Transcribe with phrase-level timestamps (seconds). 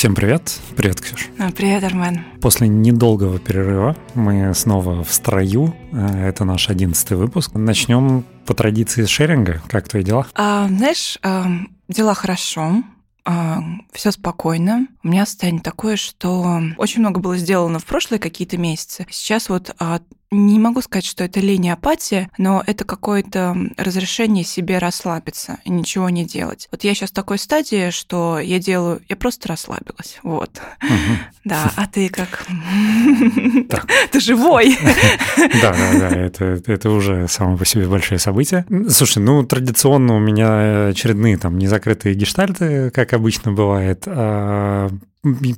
[0.00, 0.58] Всем привет.
[0.78, 1.28] Привет, Ксюш.
[1.38, 2.24] А, привет, Армен.
[2.40, 5.76] После недолгого перерыва мы снова в строю.
[5.92, 7.50] Э, это наш одиннадцатый выпуск.
[7.52, 9.60] Начнем по традиции с шеринга.
[9.68, 10.26] Как твои дела?
[10.34, 11.48] А, знаешь, а,
[11.88, 12.82] дела хорошо.
[13.26, 13.58] А,
[13.92, 14.86] все спокойно.
[15.02, 19.06] У меня состояние такое, что очень много было сделано в прошлые какие-то месяцы.
[19.10, 20.00] Сейчас вот а,
[20.30, 25.70] не могу сказать, что это лень и апатия, но это какое-то разрешение себе расслабиться и
[25.70, 26.68] ничего не делать.
[26.70, 30.18] Вот я сейчас в такой стадии, что я делаю, я просто расслабилась.
[30.22, 30.60] Вот.
[30.82, 30.90] Угу.
[31.42, 32.46] Да, а ты как?
[34.12, 34.76] Ты живой.
[35.62, 38.66] Да, да, да, это, это уже само по себе большое событие.
[38.90, 44.02] Слушай, ну, традиционно у меня очередные там незакрытые гештальты, как обычно бывает.
[44.06, 45.09] А have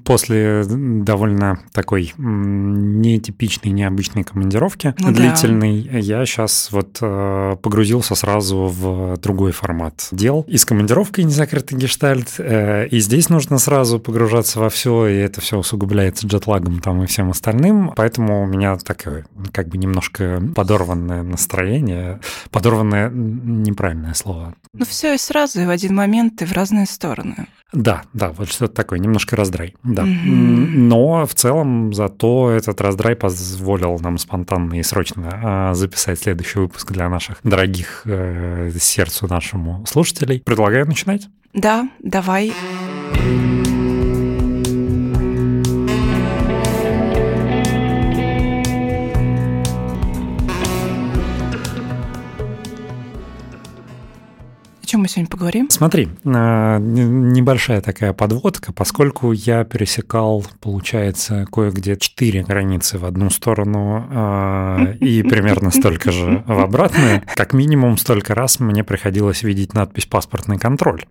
[0.05, 5.99] после довольно такой нетипичной, необычной командировки ну, длительной, да.
[5.99, 10.45] я сейчас вот э, погрузился сразу в другой формат дел.
[10.49, 15.41] И с командировкой незакрытый гештальт, э, и здесь нужно сразу погружаться во все, и это
[15.41, 17.93] все усугубляется джетлагом там и всем остальным.
[17.95, 22.21] Поэтому у меня такое как бы немножко подорванное настроение.
[22.51, 24.55] Подорванное неправильное слово.
[24.75, 27.47] Ну все и сразу, и в один момент, и в разные стороны.
[27.73, 30.03] Да, да, вот что-то такое, немножко раздрай, да.
[30.03, 30.67] Mm-hmm.
[30.77, 36.93] Но в целом зато этот раздрай позволил нам спонтанно и срочно а, записать следующий выпуск
[36.93, 40.41] для наших дорогих э, сердцу нашему слушателей.
[40.41, 41.29] Предлагаю начинать.
[41.53, 42.53] Да, давай.
[43.15, 43.62] Давай.
[54.93, 55.71] Чем мы сегодня поговорим?
[55.71, 64.07] Смотри, а, небольшая такая подводка, поскольку я пересекал, получается, кое-где четыре границы в одну сторону
[64.11, 70.05] а, и примерно столько же в обратную, как минимум столько раз мне приходилось видеть надпись
[70.05, 71.07] «паспортный контроль».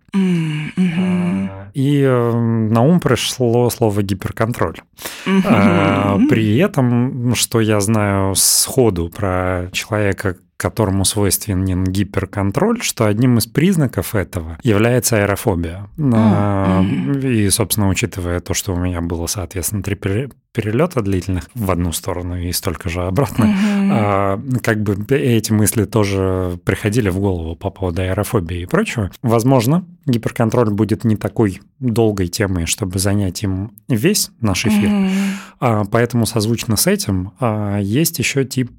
[1.74, 4.82] И э, на ум пришло слово гиперконтроль.
[5.24, 14.14] При этом, что я знаю сходу про человека, которому свойственен гиперконтроль, что одним из признаков
[14.14, 15.88] этого является аэрофобия.
[15.98, 17.28] Mm-hmm.
[17.28, 22.38] И, собственно, учитывая то, что у меня было, соответственно, три перелета длительных в одну сторону
[22.38, 24.60] и столько же обратно, mm-hmm.
[24.60, 29.10] как бы эти мысли тоже приходили в голову по поводу аэрофобии и прочего.
[29.24, 34.90] Возможно, гиперконтроль будет не такой долгой темой, чтобы занять им весь наш эфир.
[34.90, 35.88] Mm-hmm.
[35.90, 37.32] Поэтому созвучно с этим
[37.80, 38.72] есть еще тип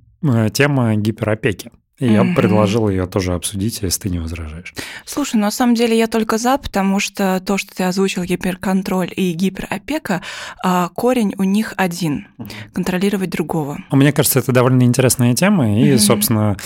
[0.52, 1.70] тема гиперопеки.
[1.98, 2.34] И я угу.
[2.34, 4.74] предложил ее тоже обсудить, если ты не возражаешь.
[5.04, 9.12] Слушай, ну, на самом деле я только за, потому что то, что ты озвучил, гиперконтроль
[9.14, 10.20] и гиперопека,
[10.64, 12.26] а, корень у них один–
[12.72, 13.78] контролировать другого.
[13.92, 16.00] Мне кажется, это довольно интересная тема, и, угу.
[16.00, 16.56] собственно, а,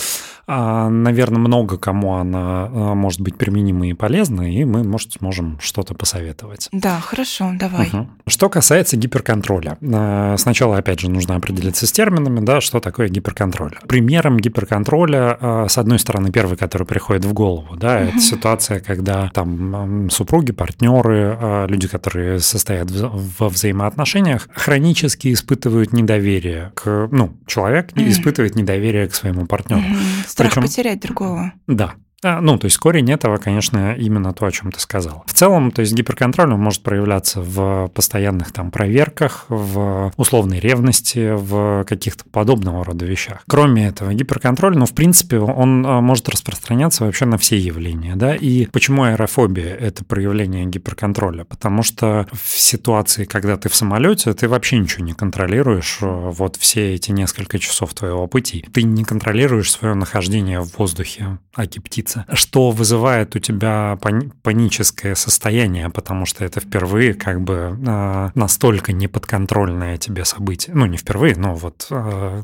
[0.47, 5.93] наверное, много кому она а, может быть применима и полезна, и мы, может, сможем что-то
[5.93, 6.69] посоветовать.
[6.71, 7.89] Да, хорошо, давай.
[7.91, 8.07] Угу.
[8.27, 9.77] Что касается гиперконтроля.
[9.81, 13.77] А, сначала, опять же, нужно определиться с терминами, да, что такое гиперконтроль.
[13.87, 18.09] Примером гиперконтроля, с одной стороны, первый, который приходит в голову, да, угу.
[18.09, 27.09] это ситуация, когда там супруги, партнеры, люди, которые состоят во взаимоотношениях, хронически испытывают недоверие к,
[27.11, 28.01] ну, человек угу.
[28.07, 29.81] испытывает недоверие к своему партнеру.
[29.81, 31.53] Угу Страх Причем, потерять другого.
[31.65, 35.23] Да, а, ну, то есть корень этого, конечно, именно то, о чем ты сказал.
[35.27, 41.33] В целом, то есть гиперконтроль он может проявляться в постоянных там проверках, в условной ревности,
[41.35, 43.43] в каких-то подобного рода вещах.
[43.47, 48.35] Кроме этого, гиперконтроль, ну, в принципе, он а, может распространяться вообще на все явления, да,
[48.35, 51.43] и почему аэрофобия– это проявление гиперконтроля?
[51.43, 56.55] Потому что в ситуации, когда ты в самолете, ты вообще ничего не контролируешь, э, вот
[56.55, 58.65] все эти несколько часов твоего пути.
[58.73, 63.97] Ты не контролируешь свое нахождение в воздухе, аки птица случится, что вызывает у тебя
[64.43, 70.75] паническое состояние, потому что это впервые как бы а, настолько неподконтрольное тебе событие.
[70.75, 72.43] Ну, не впервые, но вот а,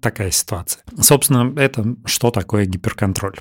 [0.00, 0.82] такая ситуация.
[1.00, 3.36] Собственно, это что такое гиперконтроль?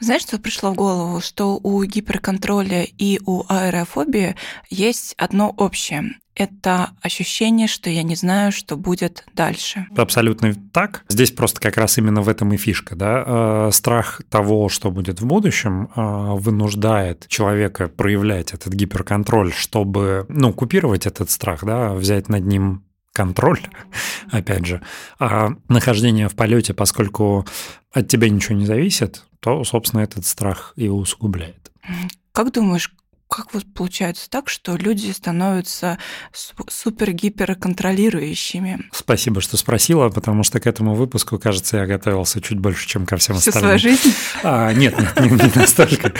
[0.00, 1.20] Знаешь, что пришло в голову?
[1.20, 4.36] Что у гиперконтроля и у аэрофобии
[4.70, 9.86] есть одно общее это ощущение, что я не знаю, что будет дальше.
[9.96, 11.04] Абсолютно так.
[11.08, 12.94] Здесь просто как раз именно в этом и фишка.
[12.94, 13.24] Да?
[13.26, 20.52] Э, страх того, что будет в будущем, э, вынуждает человека проявлять этот гиперконтроль, чтобы ну,
[20.52, 23.60] купировать этот страх, да, взять над ним контроль,
[24.30, 24.82] опять же,
[25.18, 27.46] а нахождение в полете, поскольку
[27.92, 31.72] от тебя ничего не зависит, то, собственно, этот страх и усугубляет.
[32.32, 32.92] Как думаешь,
[33.28, 35.98] как вот получается так, что люди становятся
[36.32, 38.84] супер-гипер-контролирующими?
[38.92, 43.16] Спасибо, что спросила, потому что к этому выпуску, кажется, я готовился чуть больше, чем ко
[43.16, 43.78] всем Всю остальным.
[43.78, 44.14] свою жизнь?
[44.42, 46.12] А, нет, не, не настолько.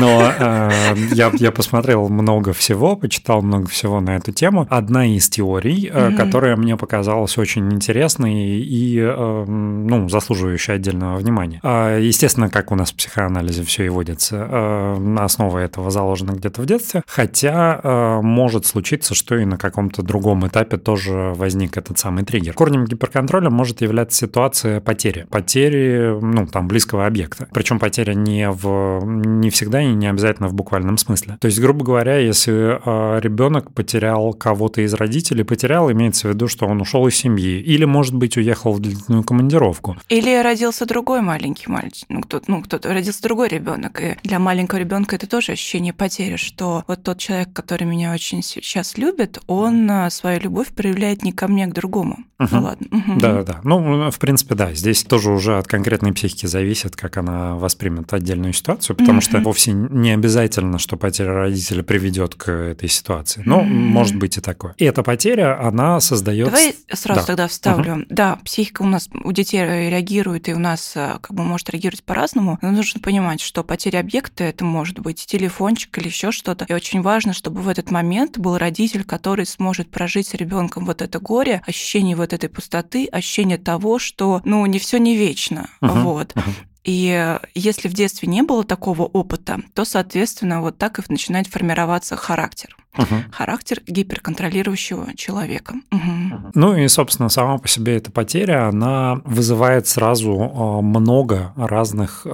[0.00, 0.70] Но а,
[1.12, 4.66] я, я посмотрел много всего, почитал много всего на эту тему.
[4.68, 6.16] Одна из теорий, mm-hmm.
[6.16, 11.60] которая мне показалась очень интересной и а, ну, заслуживающей отдельного внимания.
[11.62, 16.62] А, естественно, как у нас в психоанализе все и водится, а, основа этого заложена где-то
[16.62, 21.98] в детстве, хотя а, может случиться, что и на каком-то другом этапе тоже возник этот
[21.98, 22.54] самый триггер.
[22.54, 25.26] Корнем гиперконтроля может являться ситуация потери.
[25.30, 27.48] Потери, ну, там, близкого объекта.
[27.52, 31.38] Причем потеря не, в, не всегда и не обязательно в буквальном смысле.
[31.40, 36.48] То есть, грубо говоря, если э, ребенок потерял кого-то из родителей, потерял, имеется в виду,
[36.48, 39.96] что он ушел из семьи, или, может быть, уехал в длительную командировку.
[40.08, 44.78] Или родился другой маленький мальчик, ну, кто-то, ну, кто-то родился другой ребенок, и для маленького
[44.78, 49.90] ребенка это тоже ощущение потери, что вот тот человек, который меня очень сейчас любит, он
[49.90, 52.24] а, свою любовь проявляет не ко мне, а к другому.
[52.38, 52.48] Угу.
[52.52, 52.86] Ну ладно.
[53.20, 53.60] Да-да-да.
[53.64, 54.72] Ну, в принципе, да.
[54.72, 59.72] Здесь тоже уже от конкретной психики зависит, как она воспримет отдельную ситуацию, потому что вовсе
[59.72, 63.42] не обязательно, что потеря родителя приведет к этой ситуации.
[63.44, 64.74] Но может быть и такое.
[64.78, 66.46] И эта потеря, она создает.
[66.46, 67.26] Давай сразу да.
[67.26, 67.92] тогда вставлю.
[67.94, 68.04] Угу.
[68.10, 72.04] Да, психика у нас у детей реагирует, и у нас а, как бы может реагировать
[72.04, 72.58] по-разному.
[72.62, 76.64] Но нужно понимать, что потеря объекта это может быть телефончик или еще что-то.
[76.68, 81.02] И очень важно, чтобы в этот момент был родитель, который сможет прожить с ребенком вот
[81.02, 85.68] это горе, ощущение вот этой пустоты, ощущение того, что ну не все не вечно.
[85.80, 86.02] Uh-huh.
[86.02, 86.32] Вот.
[86.32, 86.52] Uh-huh.
[86.84, 92.16] И если в детстве не было такого опыта, то, соответственно, вот так и начинает формироваться
[92.16, 93.06] характер угу.
[93.30, 95.74] характер гиперконтролирующего человека.
[95.92, 96.52] Угу.
[96.54, 102.26] Ну и, собственно, сама по себе эта потеря, она вызывает сразу а, много разных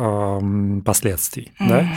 [0.85, 1.53] последствий.
[1.61, 1.69] Угу.
[1.69, 1.89] Да?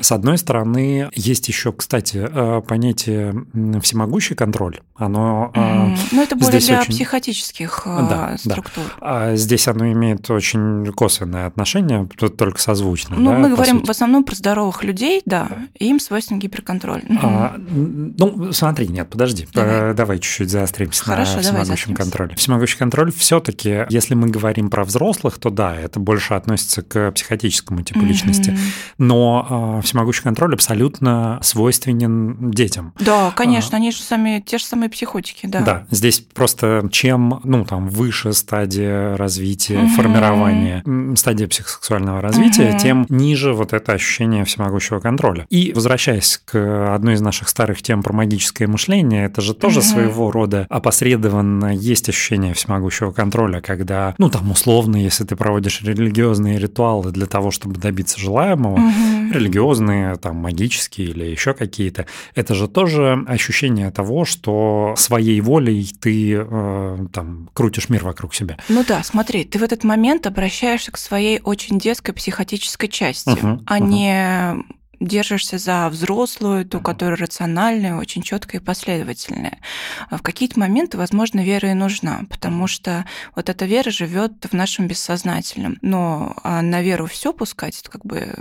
[0.00, 3.46] С одной стороны, есть еще, кстати, а, понятие
[3.80, 4.80] всемогущий контроль.
[4.96, 5.96] Оно угу.
[6.12, 6.92] Ну, это более для очень...
[6.92, 8.84] психотических да, структур.
[9.00, 9.36] Да.
[9.36, 13.16] Здесь оно имеет очень косвенное отношение, только созвучно.
[13.18, 13.86] Ну, да, мы говорим сути.
[13.86, 15.48] в основном про здоровых людей, да,
[15.78, 17.02] им свойственен гиперконтроль.
[17.22, 17.56] А,
[17.92, 19.46] ну, смотри, нет, подожди.
[19.52, 22.34] Давай, давай чуть-чуть заостримся Хорошо, на всемогущем контроле.
[22.36, 27.82] Всемогущий контроль все-таки, если мы говорим про взрослых, то да, это больше относится к психотическому
[27.82, 28.06] типу mm-hmm.
[28.06, 28.58] личности.
[28.98, 32.94] Но э, всемогущий контроль абсолютно свойственен детям.
[33.00, 35.60] Да, конечно, а, они же сами те же самые психотики, да.
[35.60, 39.96] Да, здесь просто чем, ну, там, выше стадия развития, mm-hmm.
[39.96, 42.78] формирования, стадия психосексуального развития, mm-hmm.
[42.78, 45.46] тем ниже вот это ощущение всемогущего контроля.
[45.50, 49.86] И возвращаясь к одной из наших старых тем про магическое мышление, это же тоже угу.
[49.86, 56.58] своего рода опосредованно есть ощущение всемогущего контроля, когда, ну, там, условно, если ты проводишь религиозные
[56.58, 59.32] ритуалы для того, чтобы добиться желаемого, угу.
[59.32, 66.34] религиозные, там, магические или еще какие-то, это же тоже ощущение того, что своей волей ты,
[66.34, 68.58] э, там, крутишь мир вокруг себя.
[68.68, 73.62] Ну да, смотри, ты в этот момент обращаешься к своей очень детской психотической части, угу,
[73.66, 73.86] а угу.
[73.86, 74.56] не
[75.02, 79.58] держишься за взрослую, ту, которая рациональная, очень четкая и последовательная.
[80.08, 83.04] А в какие-то моменты, возможно, вера и нужна, потому что
[83.34, 85.76] вот эта вера живет в нашем бессознательном.
[85.82, 88.34] Но а на веру все пускать, это как бы...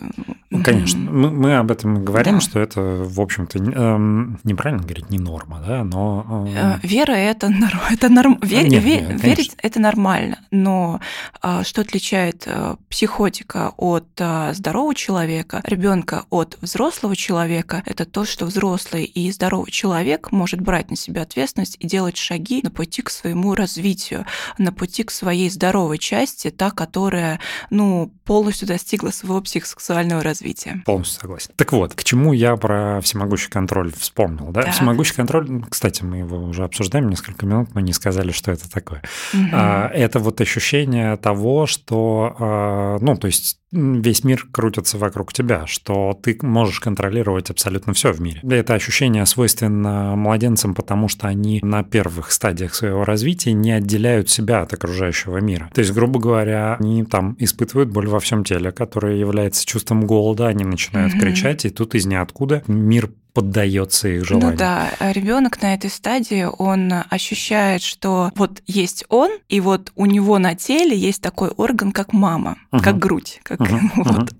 [0.49, 2.41] Ну, конечно, мы, мы об этом говорим, да.
[2.41, 6.45] что это, в общем-то, эм, неправильно говорить, не норма, да, но...
[6.47, 6.79] Э...
[6.83, 7.51] Вера это,
[7.89, 8.37] это норм...
[8.41, 8.63] Вер...
[8.67, 10.99] нет, нет, верить это нормально, но
[11.41, 14.07] э, что отличает э, психотика от
[14.51, 20.89] здорового человека, ребенка от взрослого человека– это то, что взрослый и здоровый человек может брать
[20.89, 24.25] на себя ответственность и делать шаги на пути к своему развитию,
[24.57, 27.39] на пути к своей здоровой части, та, которая
[27.69, 30.81] ну, полностью достигла своего психосексуального развития.
[30.85, 31.51] Полностью согласен.
[31.55, 34.51] Так вот, к чему я про всемогущий контроль вспомнил.
[34.51, 34.63] Да?
[34.63, 34.73] Так.
[34.73, 39.01] Всемогущий контроль, кстати, мы его уже обсуждаем несколько минут, мы не сказали, что это такое.
[39.33, 39.55] Угу.
[39.55, 46.17] Это вот ощущение того, что, а, ну, то есть весь мир крутится вокруг тебя, что
[46.21, 48.41] ты можешь контролировать абсолютно все в мире.
[48.43, 54.61] Это ощущение свойственно младенцам, потому что они на первых стадиях своего развития не отделяют себя
[54.61, 55.69] от окружающего мира.
[55.73, 60.47] То есть, грубо говоря, они там испытывают боль во всем теле, которая является чувством голода,
[60.47, 61.19] они начинают mm-hmm.
[61.19, 64.51] кричать, и тут из ниоткуда мир поддается их желанию.
[64.51, 70.05] Ну да, ребенок на этой стадии, он ощущает, что вот есть он, и вот у
[70.05, 72.81] него на теле есть такой орган, как мама, угу.
[72.83, 73.79] как грудь, как угу.
[73.95, 74.31] вот.
[74.31, 74.37] Угу.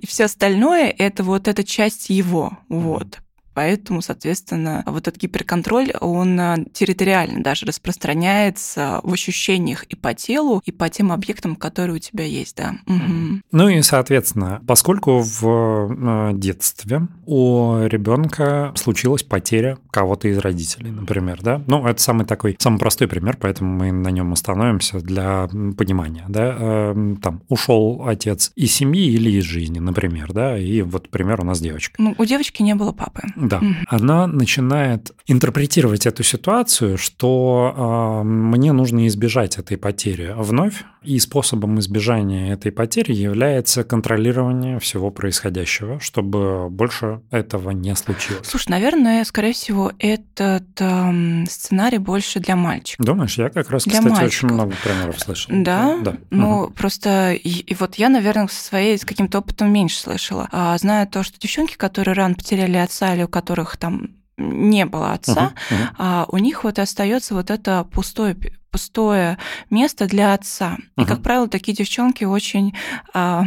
[0.00, 3.20] И все остальное это вот эта часть его, вот.
[3.54, 10.60] Поэтому, соответственно, вот этот гиперконтроль, он э, территориально даже распространяется в ощущениях и по телу,
[10.64, 12.74] и по тем объектам, которые у тебя есть, да.
[12.86, 13.40] Угу.
[13.52, 21.40] Ну и, соответственно, поскольку в э, детстве у ребенка случилась потеря кого-то из родителей, например,
[21.42, 26.24] да, ну это самый такой, самый простой пример, поэтому мы на нем остановимся для понимания,
[26.28, 31.40] да, эм, там ушел отец из семьи или из жизни, например, да, и вот пример
[31.40, 31.94] у нас девочка.
[31.98, 33.22] Ну, у девочки не было папы.
[33.44, 33.66] Да, угу.
[33.88, 41.78] она начинает интерпретировать эту ситуацию, что э, мне нужно избежать этой потери вновь, и способом
[41.80, 48.46] избежания этой потери является контролирование всего происходящего, чтобы больше этого не случилось.
[48.46, 53.04] Слушай, наверное, скорее всего, этот э, сценарий больше для мальчиков.
[53.04, 54.26] Думаешь, я как раз, для кстати, мальчиков.
[54.26, 55.54] очень много примеров слышал.
[55.54, 55.98] Да?
[56.02, 56.16] Да.
[56.30, 56.72] Ну, угу.
[56.72, 60.48] просто, и, и вот я, наверное, со своей с каким-то опытом меньше слышала.
[60.52, 65.12] А, знаю то, что девчонки, которые рано потеряли отца или у которых там не было
[65.12, 65.88] отца, uh-huh, uh-huh.
[65.98, 68.34] А у них вот остается вот это пустое
[68.74, 69.38] пустое
[69.70, 70.78] место для отца.
[70.98, 72.74] И, как правило, такие девчонки очень
[73.12, 73.44] а,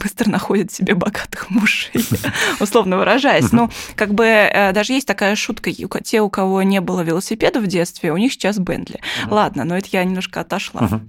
[0.00, 2.04] быстро находят себе богатых мужей,
[2.60, 3.50] условно выражаясь.
[3.50, 7.66] Ну, как бы э, даже есть такая шутка, те, у кого не было велосипеда в
[7.66, 9.00] детстве, у них сейчас Бентли.
[9.26, 11.00] Ладно, но это я немножко отошла.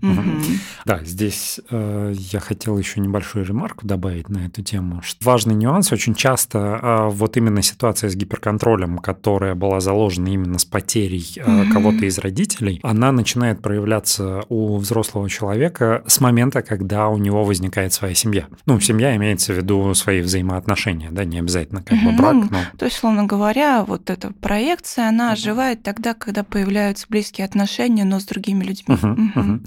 [0.86, 5.04] Да, здесь э, я хотел еще небольшую ремарку добавить на эту тему.
[5.22, 10.66] Важный нюанс, очень часто а, вот именно ситуация с гиперконтролем, которая была заложена именно с
[10.66, 17.10] потерей э, кого-то из родителей, она начинает начинает проявляться у взрослого человека с момента, когда
[17.10, 18.48] у него возникает своя семья.
[18.66, 22.60] Ну, семья имеется в виду свои взаимоотношения, да, не обязательно как бы брак, но...
[22.78, 28.20] То есть, словно говоря, вот эта проекция, она оживает тогда, когда появляются близкие отношения, но
[28.20, 28.96] с другими людьми.
[28.96, 29.60] Угу, угу.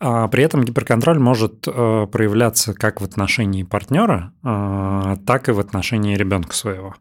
[0.00, 5.60] А, при этом гиперконтроль может э, проявляться как в отношении партнера, э, так и в
[5.60, 6.94] отношении ребенка своего.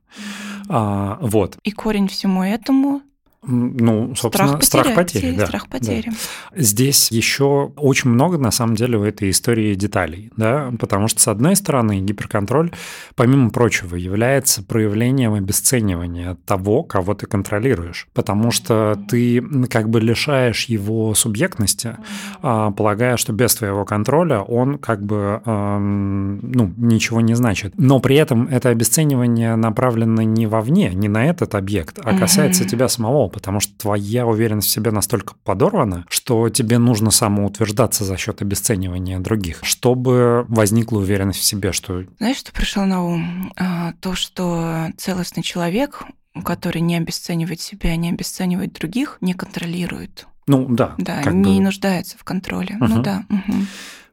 [0.70, 1.58] А, вот.
[1.64, 3.02] И корень всему этому
[3.44, 4.94] ну, собственно, страх потери.
[4.94, 6.10] Страх потери, да, страх потери.
[6.10, 6.62] Да.
[6.62, 11.28] Здесь еще очень много, на самом деле, у этой истории деталей, да, потому что, с
[11.28, 12.72] одной стороны, гиперконтроль,
[13.16, 20.66] помимо прочего, является проявлением обесценивания того, кого ты контролируешь, потому что ты как бы лишаешь
[20.66, 21.98] его субъектности,
[22.44, 27.74] а, полагая, что без твоего контроля он как бы, ну, ничего не значит.
[27.76, 32.88] Но при этом это обесценивание направлено не вовне, не на этот объект, а касается тебя
[32.88, 38.42] самого, потому что твоя уверенность в себе настолько подорвана, что тебе нужно самоутверждаться за счет
[38.42, 42.04] обесценивания других, чтобы возникла уверенность в себе, что...
[42.20, 43.54] Знаешь, что пришло на ум?
[43.58, 46.04] А, то, что целостный человек,
[46.44, 50.28] который не обесценивает себя, не обесценивает других, не контролирует.
[50.48, 50.96] Ну да.
[50.98, 51.64] Да, не бы...
[51.64, 52.76] нуждается в контроле.
[52.80, 52.88] Угу.
[52.88, 53.26] Ну да.
[53.30, 53.54] Угу.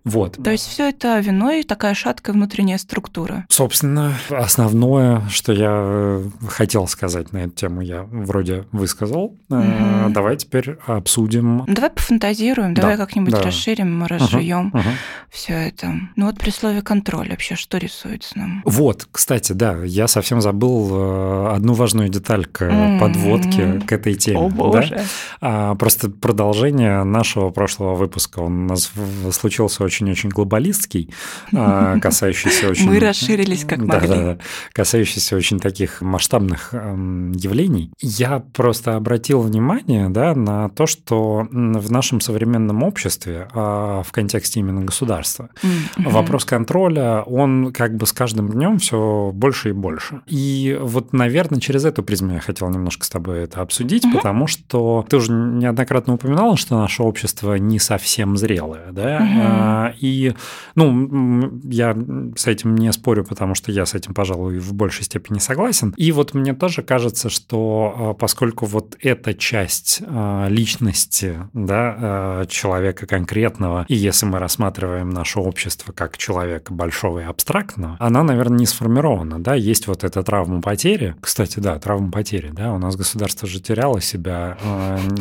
[0.08, 0.38] Вот.
[0.42, 3.46] То есть все это виной такая шаткая внутренняя структура.
[3.48, 9.36] Собственно, основное, что я э, хотел сказать на эту тему, я вроде высказал.
[9.48, 10.10] Угу.
[10.10, 11.64] Давай теперь обсудим.
[11.66, 12.82] Давай пофантазируем, да.
[12.82, 13.42] давай как-нибудь да.
[13.42, 14.78] расширим, разжуем угу.
[14.78, 14.88] угу.
[15.30, 15.92] все это.
[16.16, 18.62] Ну вот при слове контроль вообще что рисуется нам?
[18.64, 22.68] Вот, кстати, да, я совсем забыл э, одну важную деталь к
[23.00, 24.38] подводке к этой теме.
[24.38, 24.94] О боже.
[24.94, 25.04] Да?
[25.40, 28.40] А, просто продолжение нашего прошлого выпуска.
[28.40, 28.90] Он у нас
[29.32, 31.10] случился очень очень-очень глобалистский,
[31.54, 32.86] а, касающийся очень...
[32.86, 34.08] Мы расширились как могли.
[34.08, 34.38] Да, да,
[34.72, 37.92] касающийся очень таких масштабных эм, явлений.
[38.00, 44.60] Я просто обратил внимание да, на то, что в нашем современном обществе, а, в контексте
[44.60, 46.10] именно государства, mm-hmm.
[46.10, 50.20] вопрос контроля, он как бы с каждым днем все больше и больше.
[50.26, 54.14] И вот, наверное, через эту призму я хотел немножко с тобой это обсудить, mm-hmm.
[54.14, 59.77] потому что ты уже неоднократно упоминала, что наше общество не совсем зрелое, да, mm-hmm.
[59.86, 60.34] И,
[60.74, 61.96] ну, я
[62.36, 65.94] с этим не спорю, потому что я с этим, пожалуй, в большей степени согласен.
[65.96, 72.46] И вот мне тоже кажется, что а, поскольку вот эта часть а, личности, да, а,
[72.46, 78.58] человека конкретного, и если мы рассматриваем наше общество как человека большого и абстрактного, она, наверное,
[78.58, 81.14] не сформирована, да, есть вот эта травма потери.
[81.20, 84.58] Кстати, да, травма потери, да, у нас государство же теряло себя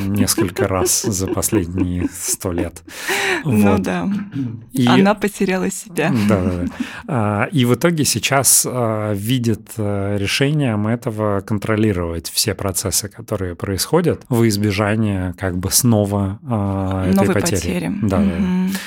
[0.07, 2.83] несколько раз за последние сто лет.
[3.43, 4.09] Ну да.
[4.73, 4.87] И...
[4.87, 6.11] Она потеряла себя.
[6.27, 6.65] Да, да,
[7.07, 7.45] да.
[7.51, 14.47] И в итоге сейчас а, видит а, решением этого контролировать все процессы, которые происходят, во
[14.47, 17.55] избежание как бы снова а, этой Новой потери.
[17.57, 17.91] потери.
[18.03, 18.29] Да, угу.
[18.29, 18.79] да.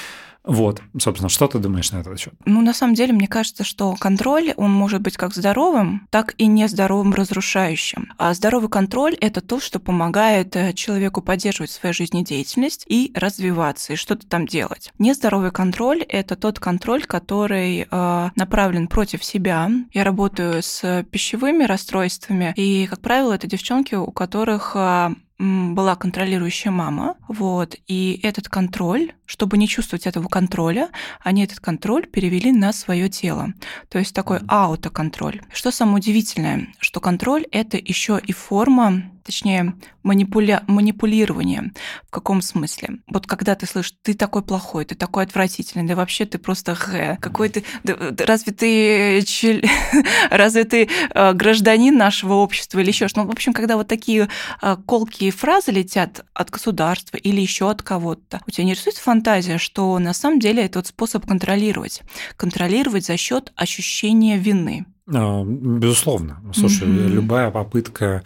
[0.44, 2.34] Вот, собственно, что ты думаешь на этот счет?
[2.46, 6.46] Ну, на самом деле, мне кажется, что контроль, он может быть как здоровым, так и
[6.46, 8.12] нездоровым, разрушающим.
[8.16, 13.96] А здоровый контроль– это то, что помогает э, человеку поддерживать свою жизнедеятельность и развиваться, и
[13.96, 14.92] что-то там делать.
[14.98, 19.70] Нездоровый контроль– это тот контроль, который э, направлен против себя.
[19.92, 26.70] Я работаю с пищевыми расстройствами, и, как правило, это девчонки, у которых э, была контролирующая
[26.70, 32.72] мама, вот, и этот контроль, чтобы не чувствовать этого контроля, они этот контроль перевели на
[32.72, 33.54] свое тело.
[33.88, 35.40] То есть такой аутоконтроль.
[35.52, 40.62] Что самое удивительное, что контроль— это еще и форма точнее, манипуля...
[40.66, 41.72] манипулирование.
[42.06, 42.98] В каком смысле?
[43.06, 47.16] Вот когда ты слышишь, ты такой плохой, ты такой отвратительный, да вообще ты просто х,
[47.20, 47.96] какой ты, да,
[48.26, 49.60] разве ты, чел...
[50.30, 53.20] разве ты э, гражданин нашего общества или еще что?
[53.20, 54.28] Ну, в общем, когда вот такие
[54.62, 59.58] э, колкие фразы летят от государства или еще от кого-то, у тебя не рисуется фантазия,
[59.58, 62.02] что на самом деле это вот способ контролировать.
[62.36, 64.86] Контролировать за счет ощущения вины.
[65.12, 66.40] А, безусловно.
[66.54, 67.08] Слушай, mm-hmm.
[67.08, 68.22] любая попытка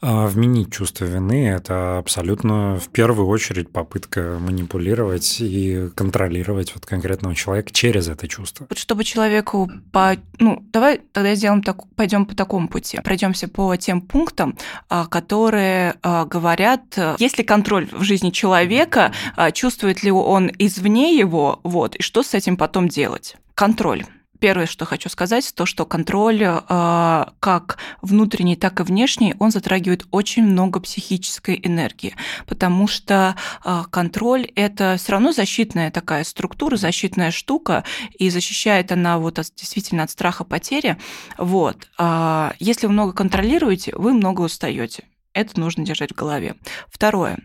[0.00, 7.34] а, вменить чувство вины– это абсолютно в первую очередь попытка манипулировать и контролировать вот конкретного
[7.34, 8.66] человека через это чувство.
[8.68, 10.16] Вот чтобы человеку по...
[10.38, 11.86] Ну, давай тогда сделаем так...
[11.94, 13.00] пойдем по такому пути.
[13.02, 14.56] Пройдемся по тем пунктам,
[14.88, 16.82] а, которые говорят,
[17.18, 19.12] есть ли контроль в жизни человека,
[19.52, 23.36] чувствует ли он извне его, вот, и что с этим потом делать.
[23.54, 24.04] Контроль
[24.42, 30.04] первое, что хочу сказать, то, что контроль э, как внутренний, так и внешний, он затрагивает
[30.10, 32.16] очень много психической энергии,
[32.48, 37.84] потому что э, контроль– это все равно защитная такая структура, защитная штука,
[38.18, 40.96] и защищает она вот от, действительно от страха потери.
[41.38, 41.88] Вот.
[42.00, 45.04] Э, если вы много контролируете, вы много устаете.
[45.34, 46.56] Это нужно держать в голове.
[46.90, 47.38] Второе.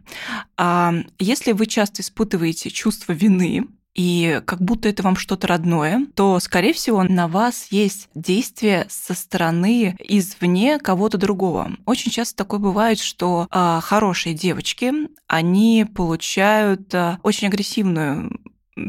[1.19, 3.65] Если вы часто испытываете чувство вины,
[3.97, 9.13] и как будто это вам что-то родное, то, скорее всего, на вас есть действие со
[9.13, 11.71] стороны извне кого-то другого.
[11.85, 14.93] Очень часто такое бывает, что э, хорошие девочки,
[15.27, 18.39] они получают э, очень агрессивную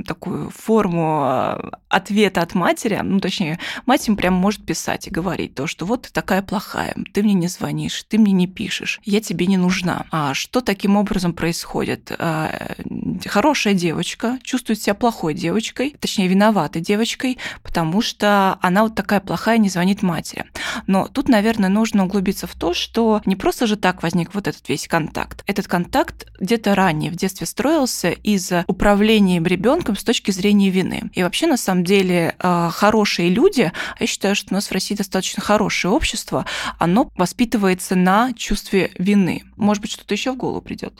[0.06, 5.54] такую форму а, ответа от матери, ну, точнее, мать им прям может писать и говорить
[5.54, 9.20] то, что вот ты такая плохая, ты мне не звонишь, ты мне не пишешь, я
[9.20, 10.06] тебе не нужна.
[10.10, 12.12] А что таким образом происходит?
[12.18, 12.76] А,
[13.26, 19.58] хорошая девочка чувствует себя плохой девочкой, точнее, виноватой девочкой, потому что она вот такая плохая,
[19.58, 20.46] не звонит матери.
[20.86, 24.68] Но тут, наверное, нужно углубиться в то, что не просто же так возник вот этот
[24.68, 25.42] весь контакт.
[25.46, 31.10] Этот контакт где-то ранее в детстве строился из управления ребенком ребенком с точки зрения вины.
[31.14, 34.94] И вообще, на самом деле, а, хорошие люди, я считаю, что у нас в России
[34.94, 36.46] достаточно хорошее общество,
[36.78, 39.44] оно воспитывается на чувстве вины.
[39.56, 40.94] Может быть, что-то еще в голову придет.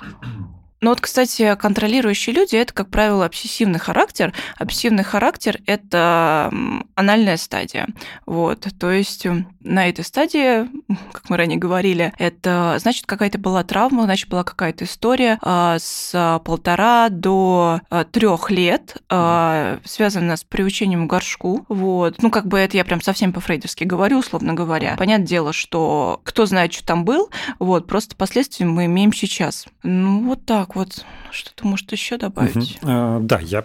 [0.80, 4.32] Ну вот, кстати, контролирующие люди– это, как правило, обсессивный характер.
[4.56, 6.52] Обсессивный характер– это
[6.94, 7.88] анальная стадия.
[8.26, 9.26] Вот, то есть
[9.60, 10.68] на этой стадии,
[11.12, 16.40] как мы ранее говорили, это значит какая-то была травма, значит была какая-то история а, с
[16.44, 21.64] полтора до а, трех лет, а, связанная с приучением к горшку.
[21.68, 24.94] Вот, ну как бы это я прям совсем по-фрейдовски говорю, условно говоря.
[24.96, 29.66] Понятное дело, что кто знает, что там был, вот, просто последствия мы имеем сейчас.
[29.82, 31.04] Ну вот так вот.
[31.30, 32.78] Что-то может еще добавить?
[32.82, 33.20] Угу.
[33.20, 33.64] да, я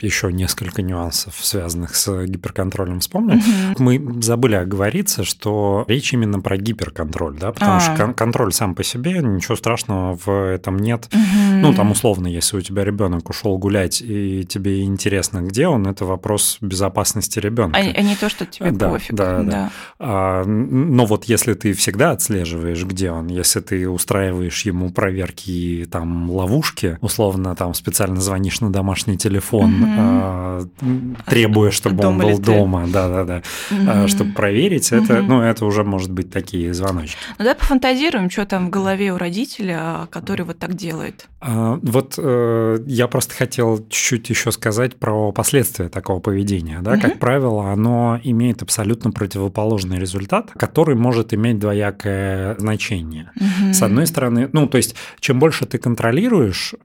[0.00, 3.36] еще несколько нюансов, связанных с гиперконтролем, вспомнил.
[3.36, 3.82] Угу.
[3.82, 7.80] Мы забыли оговориться, что речь именно про гиперконтроль, да, потому а.
[7.80, 11.08] что контроль сам по себе, ничего страшного в этом нет.
[11.12, 11.56] Угу.
[11.56, 16.04] Ну, там условно, если у тебя ребенок ушел гулять, и тебе интересно, где он, это
[16.04, 17.78] вопрос безопасности ребенка.
[17.78, 19.14] А, а не то, что тебе да, пофиг.
[19.14, 19.42] Да, да.
[19.42, 19.70] да.
[19.98, 26.07] А, но вот если ты всегда отслеживаешь, где он, если ты устраиваешь ему проверки там
[26.28, 30.62] ловушки, условно там специально звонишь на домашний телефон, а,
[31.26, 33.88] требуя, чтобы дома он был дома, да-да-да, угу.
[33.88, 35.04] а, чтобы проверить, угу.
[35.04, 37.16] это, ну, это уже может быть такие звоночки.
[37.38, 41.28] Ну, давай пофантазируем, что там в голове у родителя, который вот так делает.
[41.40, 46.80] А, вот э, я просто хотел чуть-чуть еще сказать про последствия такого поведения.
[46.82, 46.92] Да?
[46.92, 47.00] Угу.
[47.00, 53.30] Как правило, оно имеет абсолютно противоположный результат, который может иметь двоякое значение.
[53.36, 53.72] Угу.
[53.72, 55.97] С одной стороны, ну, то есть, чем больше ты контролируешь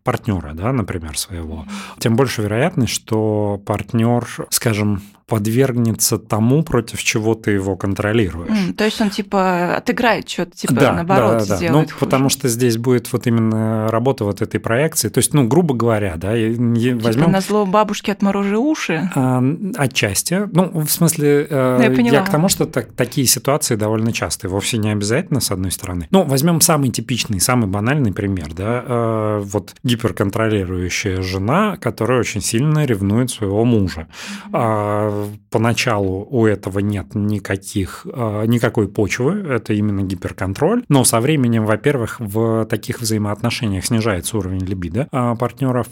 [0.03, 1.65] партнера, да, например, своего,
[1.99, 8.49] тем больше вероятность, что партнер, скажем, подвергнется тому, против чего ты его контролируешь.
[8.49, 11.71] Mm, то есть он типа отыграет что-то, типа да, наоборот да, да, да.
[11.71, 11.95] Ну, хуже.
[11.99, 15.09] потому что здесь будет вот именно работа вот этой проекции.
[15.09, 16.75] То есть, ну, грубо говоря, да, возьмем...
[16.75, 19.09] Типа на зло бабушки отморожи уши?
[19.15, 19.43] А,
[19.77, 20.47] отчасти.
[20.51, 24.51] Ну, в смысле, э, ну, я, я к тому, что так, такие ситуации довольно частые.
[24.51, 26.07] Вовсе не обязательно, с одной стороны.
[26.11, 28.83] Ну, возьмем самый типичный, самый банальный пример, да.
[28.85, 34.07] Э, вот гиперконтролирующая жена, которая очень сильно ревнует своего мужа.
[34.51, 35.12] А,
[35.49, 42.19] поначалу у этого нет никаких, а, никакой почвы, это именно гиперконтроль, но со временем, во-первых,
[42.19, 45.87] в таких взаимоотношениях снижается уровень либидо а, партнеров,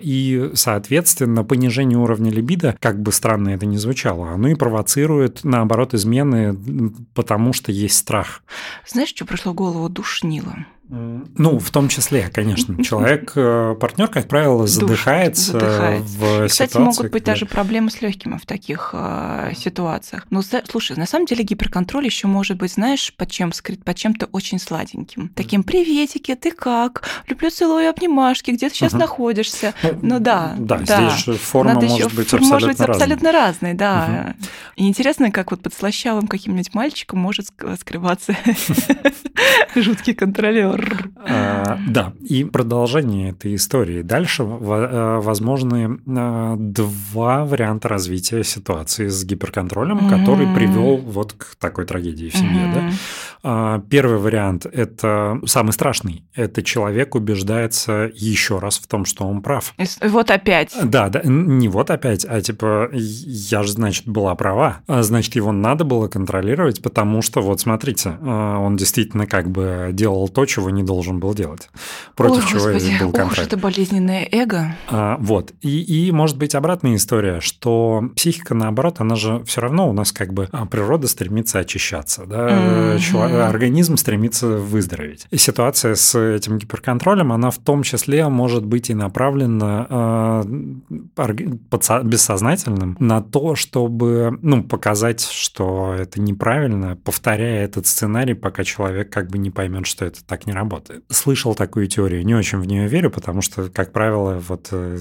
[0.00, 5.94] и, соответственно, понижение уровня либидо, как бы странно это ни звучало, оно и провоцирует, наоборот,
[5.94, 6.56] измены,
[7.14, 8.42] потому что есть страх.
[8.86, 9.88] Знаешь, что пришло в голову?
[9.88, 10.54] Душнило.
[10.90, 12.82] Ну, в том числе, конечно.
[12.84, 16.18] Человек, э, партнер, как правило, задыхается, задыхается.
[16.18, 20.26] в Кстати, могут быть даже проблемы с легкими в таких э, ситуациях.
[20.30, 24.26] Но слушай, на самом деле гиперконтроль еще может быть, знаешь, под чем скрыт, под чем-то
[24.32, 25.28] очень сладеньким.
[25.36, 27.04] Таким приветики, ты как?
[27.28, 29.00] Люблю целую обнимашки, где ты сейчас угу.
[29.00, 29.74] находишься?
[29.84, 30.56] Ну, ну да.
[30.58, 31.10] Да, да.
[31.10, 34.34] здесь же форма Надо может еще, быть абсолютно может быть абсолютно разной, да.
[34.38, 34.46] Угу.
[34.76, 37.46] И интересно, как вот под слащавым каким-нибудь мальчиком может
[37.78, 38.36] скрываться
[39.76, 40.79] жуткий контролер.
[41.16, 44.02] А, да, и продолжение этой истории.
[44.02, 51.84] Дальше э, возможны э, два варианта развития ситуации с гиперконтролем, который привел вот к такой
[51.84, 52.72] трагедии в семье.
[52.74, 52.90] Да?
[53.42, 56.24] А, первый вариант– это самый страшный.
[56.34, 59.74] Это человек убеждается еще раз в том, что он прав.
[60.02, 60.74] Вот опять.
[60.82, 64.80] Да, да, не вот опять, а типа я же, значит, была права.
[64.86, 70.28] А, значит, его надо было контролировать, потому что вот смотрите, он действительно как бы делал
[70.28, 71.68] то, чего не должен был делать,
[72.16, 73.38] против Ой, чего господи, был контракт.
[73.38, 74.76] Ох, это болезненное эго.
[74.88, 75.52] А, вот.
[75.60, 80.12] И, и может быть обратная история, что психика, наоборот, она же все равно у нас
[80.12, 82.98] как бы а, природа стремится очищаться, да, mm-hmm.
[82.98, 85.26] Человек, организм стремится выздороветь.
[85.30, 92.96] И ситуация с этим гиперконтролем, она в том числе может быть и направлена э, бессознательным
[92.98, 99.38] на то, чтобы ну, показать, что это неправильно, повторяя этот сценарий, пока человек как бы
[99.38, 101.04] не поймет, что это так не работает.
[101.08, 104.98] Слышал такую теорию, не очень в нее верю, потому что, как правило, вот э,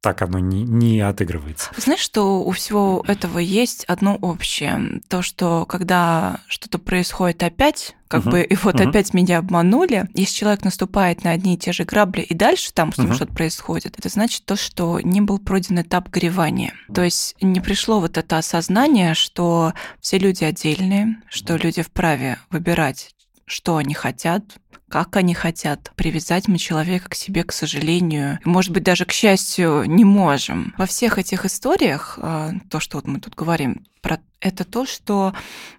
[0.00, 1.70] так оно не, не отыгрывается.
[1.76, 5.02] Знаешь, что у всего этого есть одно общее.
[5.08, 8.30] То, что когда что-то происходит опять, как uh-huh.
[8.30, 8.88] бы, и вот uh-huh.
[8.88, 12.90] опять меня обманули, если человек наступает на одни и те же грабли, и дальше там
[12.90, 13.14] uh-huh.
[13.14, 16.72] что-то происходит, это значит то, что не был пройден этап горевания.
[16.94, 23.14] То есть не пришло вот это осознание, что все люди отдельные, что люди вправе выбирать,
[23.44, 24.44] что они хотят,
[24.88, 25.92] как они хотят.
[25.96, 30.74] Привязать мы человека к себе, к сожалению, может быть, даже к счастью, не можем.
[30.76, 35.34] Во всех этих историях, а, то, что вот мы тут говорим, про это то, что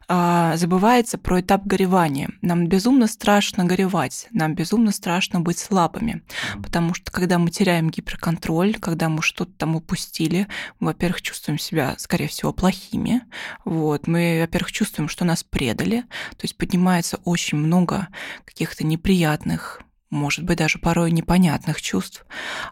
[0.08, 2.30] э, забывается про этап горевания.
[2.44, 6.22] Нам безумно страшно горевать, нам безумно страшно быть слабыми,
[6.62, 10.48] потому что когда мы теряем гиперконтроль, когда мы что-то там упустили,
[10.80, 13.24] мы, во-первых, чувствуем себя, скорее всего, плохими,
[13.66, 16.02] вот, мы, во-первых, чувствуем, что нас предали,
[16.32, 18.10] то есть поднимается очень много
[18.46, 22.26] каких-то неприятных может быть, даже порой непонятных чувств,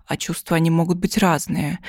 [0.05, 1.79] а чувства, они могут быть разные.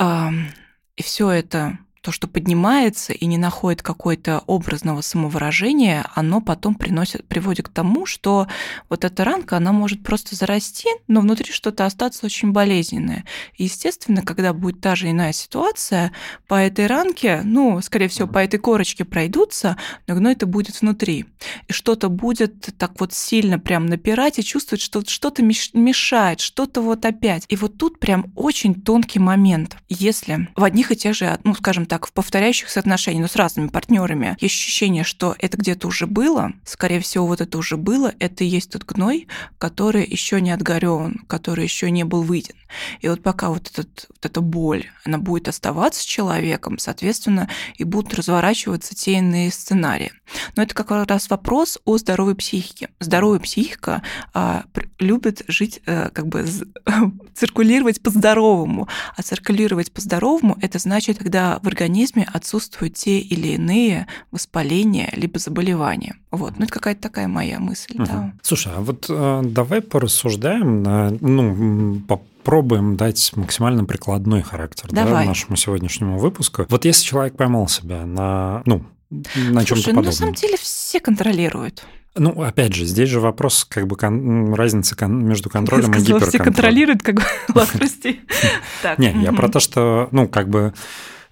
[0.00, 7.26] И все это то, что поднимается и не находит какой-то образного самовыражения, оно потом приносит,
[7.26, 8.46] приводит к тому, что
[8.88, 13.24] вот эта ранка, она может просто зарасти, но внутри что-то остаться очень болезненное.
[13.56, 16.12] И, естественно, когда будет та же иная ситуация,
[16.46, 21.26] по этой ранке, ну, скорее всего, по этой корочке пройдутся, но гной это будет внутри.
[21.66, 27.04] И что-то будет так вот сильно прям напирать и чувствовать, что что-то мешает, что-то вот
[27.04, 27.46] опять.
[27.48, 29.76] И вот тут прям очень тонкий момент.
[29.88, 33.36] Если в одних и тех же, ну, скажем так, так, в повторяющихся отношениях, но с
[33.36, 38.12] разными партнерами, есть ощущение, что это где-то уже было, скорее всего, вот это уже было,
[38.18, 42.54] это и есть тот гной, который еще не отгорен, который еще не был выйден.
[43.00, 47.84] И вот пока вот, этот, вот эта боль, она будет оставаться с человеком, соответственно, и
[47.84, 50.12] будут разворачиваться те иные сценарии.
[50.56, 52.90] Но это как раз вопрос о здоровой психике.
[53.00, 54.02] Здоровая психика
[54.34, 54.64] а,
[54.98, 56.44] любит жить, а, как бы
[57.34, 58.88] циркулировать по-здоровому.
[59.16, 61.85] А циркулировать по-здоровому– это значит, когда в организме
[62.32, 66.16] отсутствуют те или иные воспаления либо заболевания.
[66.30, 67.94] Вот, ну это какая-то такая моя мысль.
[67.94, 68.04] Угу.
[68.04, 68.32] Да.
[68.42, 75.04] Слушай, а вот э, давай порассуждаем на, ну, по попробуем дать максимально прикладной характер да,
[75.24, 76.64] нашему сегодняшнему выпуску.
[76.68, 80.04] Вот если человек поймал себя на, ну, на чем-то Слушай, ну, подобном.
[80.04, 81.84] на самом деле все контролируют.
[82.14, 86.20] Ну, опять же, здесь же вопрос как бы кон- разницы кон- между контролем и Сказала,
[86.20, 86.44] все гиперконтролем.
[86.44, 87.22] контролируют, как бы,
[87.54, 88.20] ладно, прости.
[88.98, 90.72] Не, я про то, что, ну, как бы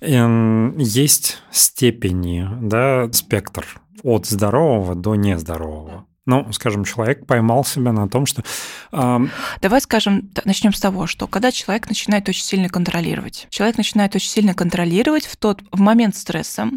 [0.06, 6.06] есть степени, да, спектр от здорового до нездорового.
[6.26, 8.42] Ну, скажем, человек поймал себя на том, что
[8.92, 14.14] ам, Давай скажем, начнем с того, что когда человек начинает очень сильно контролировать, человек начинает
[14.16, 16.70] очень сильно контролировать в тот в момент стресса,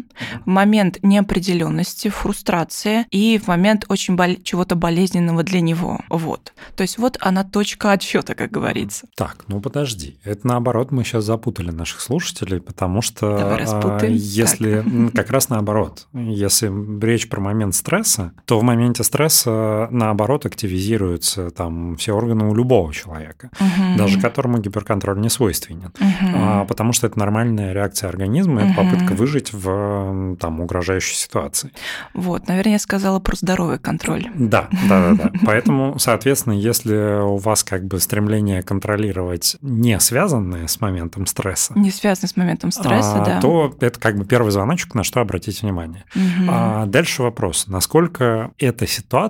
[0.44, 6.00] в момент неопределенности, фрустрации и в момент очень бол- чего-то болезненного для него.
[6.10, 6.52] Вот.
[6.76, 9.06] То есть вот она точка отсчета, как говорится.
[9.16, 10.18] Так, ну подожди.
[10.24, 14.12] Это наоборот, мы сейчас запутали наших слушателей, потому что Давай а, распутаем.
[14.14, 15.12] если Так.
[15.14, 16.70] как раз наоборот, если
[17.04, 22.92] речь про момент стресса, то в моменте стресса наоборот активизируются там все органы у любого
[22.92, 23.96] человека, Мгм.
[23.96, 25.92] даже которому гиперконтроль не свойственен.
[26.34, 31.70] А, потому что это нормальная реакция организма, это попытка выжить в там угрожающей ситуации.
[32.14, 34.28] Вот, наверное, я сказала про здоровый контроль.
[34.34, 35.30] Да, да, да, да.
[35.46, 41.90] Поэтому, соответственно, если у вас как бы стремление контролировать не связанное с моментом стресса, Не
[41.90, 43.40] связанный с моментом стресса, а, да.
[43.40, 46.04] то это как бы первый звоночек, на что обратить внимание.
[46.14, 46.48] Мгм.
[46.50, 49.27] А дальше вопрос, насколько эта ситуация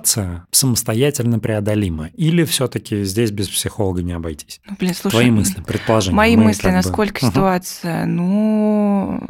[0.51, 4.61] самостоятельно преодолима, или все-таки здесь без психолога не обойтись?
[4.65, 6.15] Ну, блин, слушай, Твои мысли, предположения.
[6.15, 7.31] Мои Мы мысли, бы- насколько Мгм.
[7.33, 9.21] ситуация, ну,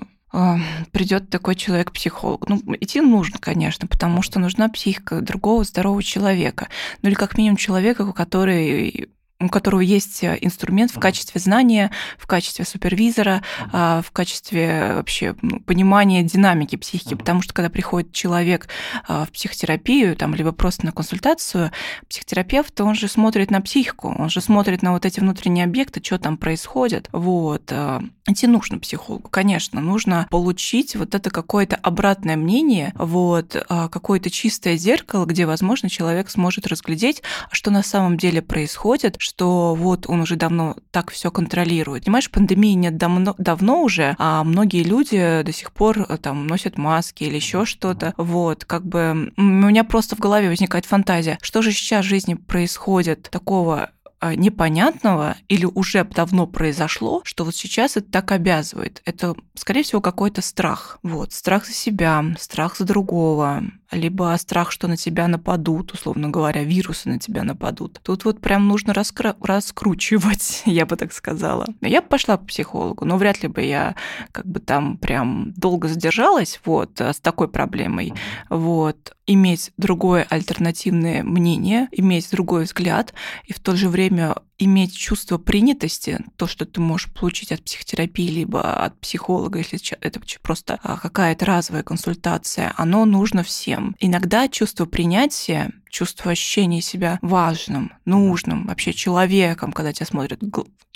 [0.92, 2.46] придет такой человек к психологу.
[2.50, 6.68] Ну, идти нужно, конечно, потому что нужна психика другого здорового человека.
[7.02, 9.10] Ну или как минимум человека, который
[9.42, 15.34] у которого есть э, инструмент в качестве знания, в качестве супервизора, а, в качестве вообще
[15.42, 17.14] ну, понимания динамики психики.
[17.14, 18.68] Потому что когда приходит человек
[19.08, 21.72] а, в психотерапию, там, либо просто на консультацию,
[22.10, 26.20] психотерапевт, он же смотрит на психику, он же смотрит на вот эти внутренние объекты, что
[26.20, 27.08] там происходит.
[27.14, 27.72] Вот.
[27.72, 34.78] а, Идти нужно психологу, конечно, нужно получить вот это какое-то обратное мнение, вот, какое-то чистое
[34.78, 40.36] зеркало, где, возможно, человек сможет разглядеть, что на самом деле происходит, что вот он уже
[40.36, 42.06] давно так все контролирует.
[42.06, 46.78] Понимаешь, пандемии нет давно, давно уже, а многие люди до сих пор э, там носят
[46.78, 48.14] маски или еще что-то.
[48.18, 52.34] Вот, как бы у меня просто в голове возникает фантазия, что же сейчас в жизни
[52.34, 59.02] происходит такого а, непонятного или уже давно произошло, что вот сейчас это так обязывает.
[59.06, 61.00] Это, скорее всего, какой-то страх.
[61.04, 66.64] Вот, страх за себя, страх за другого, либо страх, что на тебя нападут, условно говоря,
[66.64, 68.00] вирусы на тебя нападут.
[68.04, 71.66] Тут вот прям нужно раскра- раскручивать, я бы так сказала.
[71.82, 73.96] Я бы пошла к психологу, но вряд ли бы я
[74.32, 78.14] как бы там прям долго задержалась вот с такой проблемой.
[78.50, 83.14] Вот иметь другое альтернативное мнение, иметь другой взгляд
[83.46, 88.28] и в то же время иметь чувство принятости, то, что ты можешь получить от психотерапии,
[88.28, 93.96] либо от психолога, если это просто а, какая-то разовая консультация, оно нужно всем.
[94.00, 100.40] Иногда чувство принятия, чувство ощущения себя важным, нужным, вообще человеком, когда тебя смотрят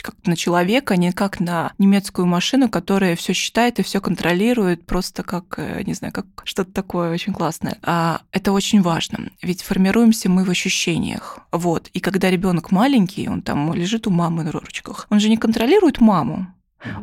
[0.01, 4.85] как на человека, а не как на немецкую машину, которая все считает и все контролирует,
[4.85, 7.77] просто как, э, не знаю, как что-то такое очень классное.
[7.81, 11.39] А это очень важно, ведь формируемся мы в ощущениях.
[11.51, 11.89] Вот.
[11.93, 16.01] И когда ребенок маленький, он там лежит у мамы на ручках, он же не контролирует
[16.01, 16.53] маму,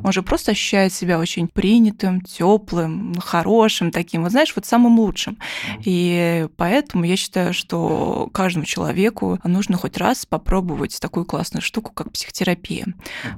[0.03, 5.39] он же просто ощущает себя очень принятым, теплым, хорошим таким, вот знаешь, вот самым лучшим.
[5.85, 12.13] И поэтому я считаю, что каждому человеку нужно хоть раз попробовать такую классную штуку, как
[12.13, 12.87] психотерапия.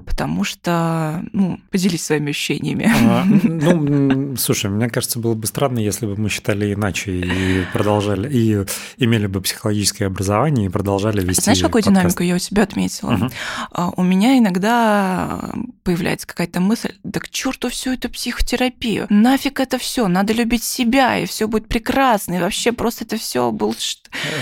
[0.07, 2.90] Потому что, ну, поделись своими ощущениями.
[2.92, 8.28] А, ну, слушай, мне кажется, было бы странно, если бы мы считали иначе и продолжали,
[8.33, 8.64] и
[8.98, 12.00] имели бы психологическое образование и продолжали вести Знаешь, какую подкаст?
[12.00, 13.31] динамику я у себя отметила?
[13.70, 15.52] А, У меня иногда
[15.83, 21.18] появляется какая-то мысль, да к черту всю эту психотерапию, нафиг это все, надо любить себя,
[21.18, 23.75] и все будет прекрасно, и вообще просто это все был...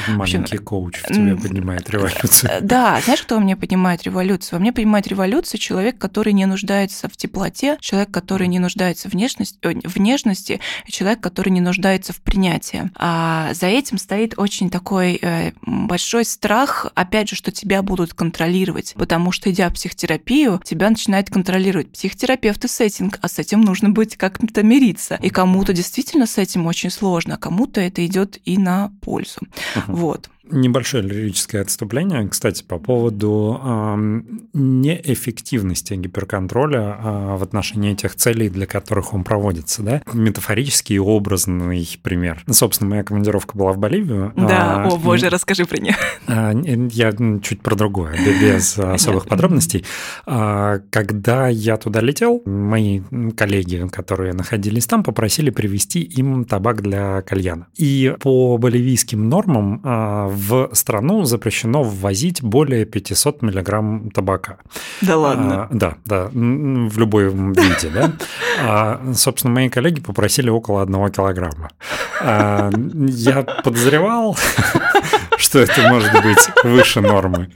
[0.08, 2.50] Маленький коуч в тебе поднимает революцию.
[2.60, 4.58] Да, знаешь, кто во мне поднимает революцию?
[4.58, 9.14] Во мне поднимает революцию человек, который не нуждается в теплоте, человек, который не нуждается в
[9.14, 12.90] нежности, в нежности, человек, который не нуждается в принятии.
[12.96, 18.94] А за этим стоит очень такой э, большой страх, опять же, что тебя будут контролировать,
[18.96, 23.90] потому что, идя в психотерапию, тебя начинает контролировать психотерапевт и сеттинг, а с этим нужно
[23.90, 25.18] быть как-то мириться.
[25.22, 29.40] И кому-то действительно с этим очень сложно, а кому-то это идет и на пользу.
[29.74, 29.94] Мгм.
[29.94, 30.30] Вот.
[30.50, 34.20] Небольшое лирическое отступление, кстати, по поводу э,
[34.52, 39.82] неэффективности гиперконтроля э, в отношении тех целей, для которых он проводится.
[39.82, 40.02] Да?
[40.12, 42.42] Метафорический и образный пример.
[42.50, 44.32] Собственно, моя командировка была в Боливию.
[44.36, 45.96] Да, э, о боже, и, расскажи про нее.
[46.26, 46.52] Э,
[46.90, 49.84] я чуть про другое, без особых подробностей.
[50.26, 53.02] Э, когда я туда летел, мои
[53.36, 57.68] коллеги, которые находились там, попросили привезти им табак для кальяна.
[57.76, 64.58] И по боливийским нормам э, в страну запрещено ввозить более 500 миллиграмм табака.
[65.02, 65.64] Да ладно?
[65.64, 68.12] А, да, да, в любом виде, да.
[68.62, 71.70] А, собственно, мои коллеги попросили около одного килограмма.
[72.22, 74.36] А, я подозревал,
[75.50, 77.48] что это может быть выше нормы.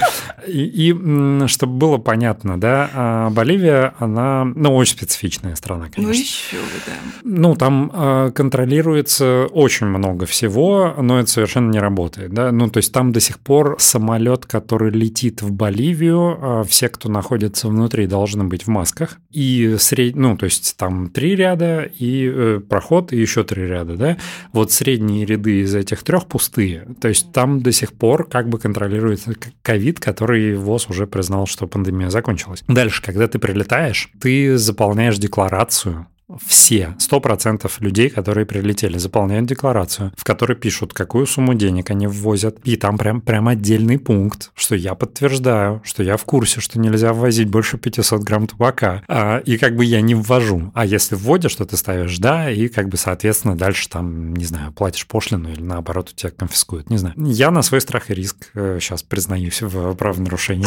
[0.46, 6.02] И, и чтобы было понятно, да, а Боливия, она, ну, очень специфичная страна, конечно.
[6.02, 6.92] Ну, еще да.
[7.24, 12.52] Ну, там э, контролируется очень много всего, но это совершенно не работает, да.
[12.52, 17.08] Ну, то есть там до сих пор самолет, который летит в Боливию, э, все, кто
[17.08, 19.18] находится внутри, должны быть в масках.
[19.30, 20.16] И сред...
[20.16, 24.16] ну, то есть там три ряда и э, проход, и еще три ряда, да.
[24.52, 26.86] Вот средние ряды из этих трех пустые.
[27.00, 31.66] То есть там до сих пор как бы контролируется ковид, который ВОЗ уже признал, что
[31.66, 32.62] пандемия закончилась.
[32.68, 36.06] Дальше, когда ты прилетаешь, ты заполняешь декларацию
[36.46, 42.56] все, 100% людей, которые прилетели, заполняют декларацию, в которой пишут, какую сумму денег они ввозят.
[42.64, 47.12] И там прям, прям отдельный пункт, что я подтверждаю, что я в курсе, что нельзя
[47.12, 49.02] ввозить больше 500 грамм табака.
[49.06, 50.72] А, и как бы я не ввожу.
[50.74, 54.72] А если вводишь, то ты ставишь «да», и как бы, соответственно, дальше там, не знаю,
[54.72, 56.88] платишь пошлину или наоборот у тебя конфискуют.
[56.88, 57.14] Не знаю.
[57.18, 60.66] Я на свой страх и риск сейчас э, признаюсь в правонарушении.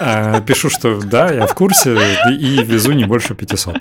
[0.00, 1.96] А, пишу, что да, я в курсе
[2.30, 3.78] и везу не больше 500.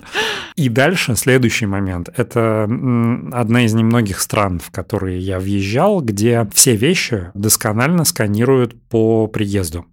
[0.55, 2.09] И дальше Следующий момент.
[2.15, 9.25] Это одна из немногих стран, в которые я въезжал, где все вещи досконально сканируют по
[9.27, 9.85] приезду.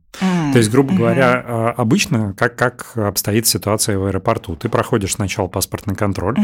[0.55, 4.55] То есть, грубо говоря, а, обычно как, как обстоит ситуация в аэропорту?
[4.55, 6.37] Ты проходишь сначала паспортный контроль,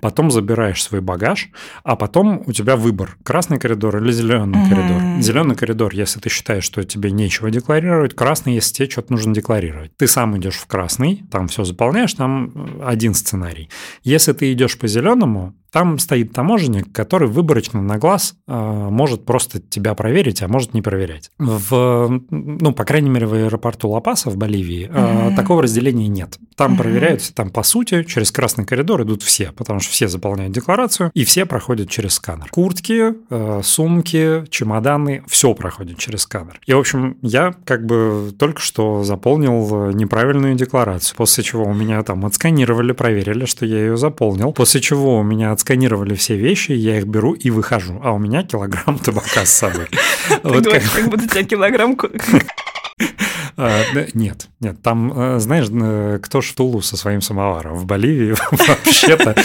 [0.00, 1.48] потом забираешь свой багаж,
[1.84, 5.00] а потом у тебя выбор– красный коридор или зеленый коридор.
[5.20, 9.96] Зеленый коридор, если ты считаешь, что тебе нечего декларировать, красный, если тебе что-то нужно декларировать.
[9.96, 13.70] Ты сам идешь в красный, там все заполняешь, там один сценарий.
[14.02, 19.58] Если ты идешь по зеленому, там стоит таможенник, который выборочно на глаз э, может просто
[19.58, 21.30] тебя проверить, а может не проверять.
[21.38, 25.34] В, ну, по крайней мере, в аэропорту Лапаса в Боливии mm-hmm.
[25.34, 26.38] такого разделения нет.
[26.56, 26.76] Там mm-hmm.
[26.76, 31.24] проверяют, там по сути через красный коридор идут все, потому что все заполняют декларацию и
[31.24, 32.48] все проходят через сканер.
[32.50, 36.60] Куртки, э, сумки, чемоданы, все проходит через сканер.
[36.66, 42.02] И, в общем, я как бы только что заполнил неправильную декларацию, после чего у меня
[42.02, 46.98] там отсканировали, проверили, что я ее заполнил, после чего у меня отсканировали все вещи, я
[46.98, 49.86] их беру и выхожу, а у меня килограмм табака с собой.
[50.42, 51.96] Говоришь, как будто у тебя килограмм
[53.56, 53.82] а,
[54.14, 57.76] нет, нет, там, э, знаешь, э, кто ж Тулу со своим самоваром?
[57.76, 59.36] В Боливии вообще-то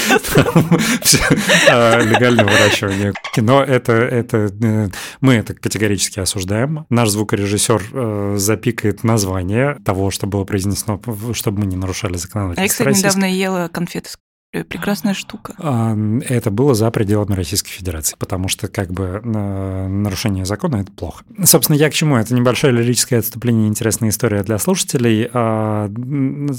[1.69, 3.13] а, легальное выращивание.
[3.35, 4.89] Кино это, это э,
[5.21, 6.87] мы это категорически осуждаем.
[6.89, 10.99] Наш звукорежиссер запикает название того, что было произнесено,
[11.33, 12.83] чтобы мы не нарушали законодательство.
[12.83, 14.17] Я, кстати, недавно ела конфеты с
[14.63, 15.53] Прекрасная штука.
[15.59, 21.23] А, это было за пределами Российской Федерации, потому что как бы нарушение закона– это плохо.
[21.43, 22.17] Собственно, я к чему?
[22.17, 25.89] Это небольшое лирическое отступление, интересная история для слушателей, а,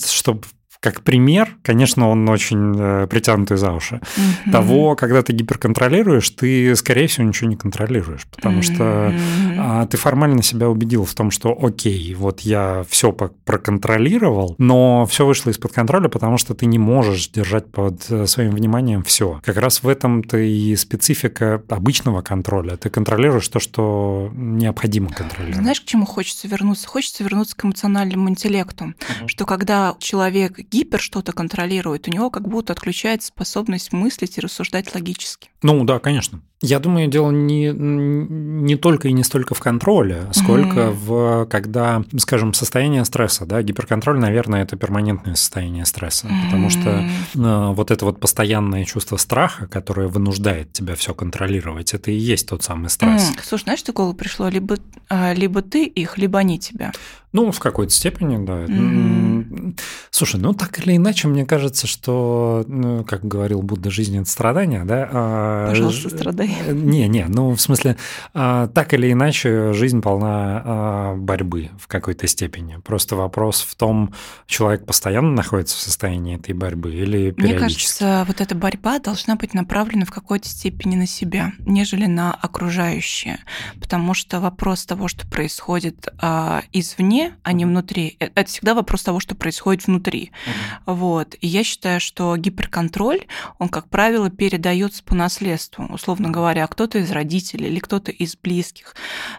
[0.06, 0.42] чтобы
[0.80, 4.00] как пример, конечно, он очень э, притянутый за уши.
[4.00, 4.52] Mm-hmm.
[4.52, 8.74] Того, когда ты гиперконтролируешь, ты, скорее всего, ничего не контролируешь, потому mm-hmm.
[8.74, 9.14] что
[9.58, 15.26] а, ты формально себя убедил в том, что окей, вот я все проконтролировал, но все
[15.26, 19.40] вышло из-под контроля, потому что ты не можешь держать под э, своим вниманием все.
[19.44, 22.76] Как раз в этом-то и специфика обычного контроля.
[22.76, 25.60] Ты контролируешь то, что необходимо контролировать.
[25.60, 26.86] Знаешь, к чему хочется вернуться?
[26.86, 29.26] Хочется вернуться к эмоциональному интеллекту, mm-hmm.
[29.26, 34.94] что когда человек гипер что-то контролирует, у него как будто отключается способность мыслить и рассуждать
[34.94, 35.50] логически.
[35.62, 36.40] Ну да, конечно.
[36.60, 40.92] Я думаю, дело не, не только и не столько в контроле, сколько mm-hmm.
[40.92, 46.44] в, когда, скажем, состояние стресса, да, гиперконтроль, наверное, это перманентное состояние стресса, mm-hmm.
[46.46, 52.10] потому что э, вот это вот постоянное чувство страха, которое вынуждает тебя все контролировать, это
[52.10, 53.30] и есть тот самый стресс.
[53.30, 53.40] Mm-hmm.
[53.44, 54.48] Слушай, знаешь, что голову пришло?
[54.48, 56.90] Либо, а, либо ты их, либо они тебя.
[57.32, 58.64] Ну, в какой-то степени, да.
[58.64, 59.78] Mm-hmm.
[60.10, 64.84] Слушай, ну так или иначе, мне кажется, что, ну, как говорил Будда, жизнь– это страдания,
[64.84, 66.56] да, а Пожалуйста, страдай.
[66.70, 67.96] Не, не, ну в смысле,
[68.32, 72.78] так или иначе, жизнь полна борьбы в какой-то степени.
[72.84, 74.12] Просто вопрос в том,
[74.46, 77.42] человек постоянно находится в состоянии этой борьбы или периодически.
[77.42, 82.32] Мне кажется, вот эта борьба должна быть направлена в какой-то степени на себя, нежели на
[82.32, 83.38] окружающее.
[83.80, 89.02] Потому что вопрос того, что происходит а, извне, а не внутри, э, это всегда вопрос
[89.02, 90.30] того, что происходит внутри.
[90.30, 90.94] Mm-hmm.
[90.94, 91.36] Вот.
[91.40, 93.26] И я считаю, что гиперконтроль,
[93.58, 95.86] он, как правило, передается по наследству.
[95.86, 98.94] Условно говоря, кто-то из родителей или кто-то из близких,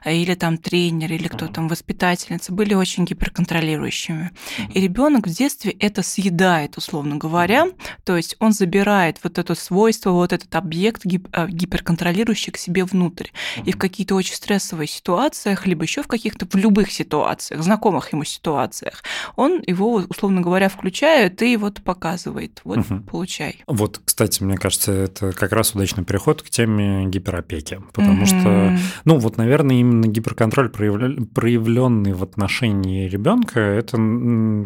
[0.06, 4.32] или там тренер, или кто там воспитательница были очень гиперконтролирующими.
[4.74, 7.68] И ребенок в детстве это съедает, условно говоря.
[8.04, 13.28] То есть он забирает вот это свойство, вот этот объект э, гиперконтролирующий к себе внутрь.
[13.66, 18.24] И в какие-то очень стрессовые ситуациях, либо еще в каких-то в любых ситуациях, знакомых ему
[18.24, 19.04] ситуациях,
[19.36, 22.62] он его, условно говоря, включает и вот показывает.
[22.64, 23.02] Вот, угу.
[23.02, 23.64] получай.
[23.68, 27.80] Вот, кстати, мне кажется, это как раз удачный переход к теме гиперопеки.
[27.94, 28.26] Потому угу.
[28.26, 33.98] что, ну, вот, наверное, именно гиперконтроль, проявленный в отношении ребенка, это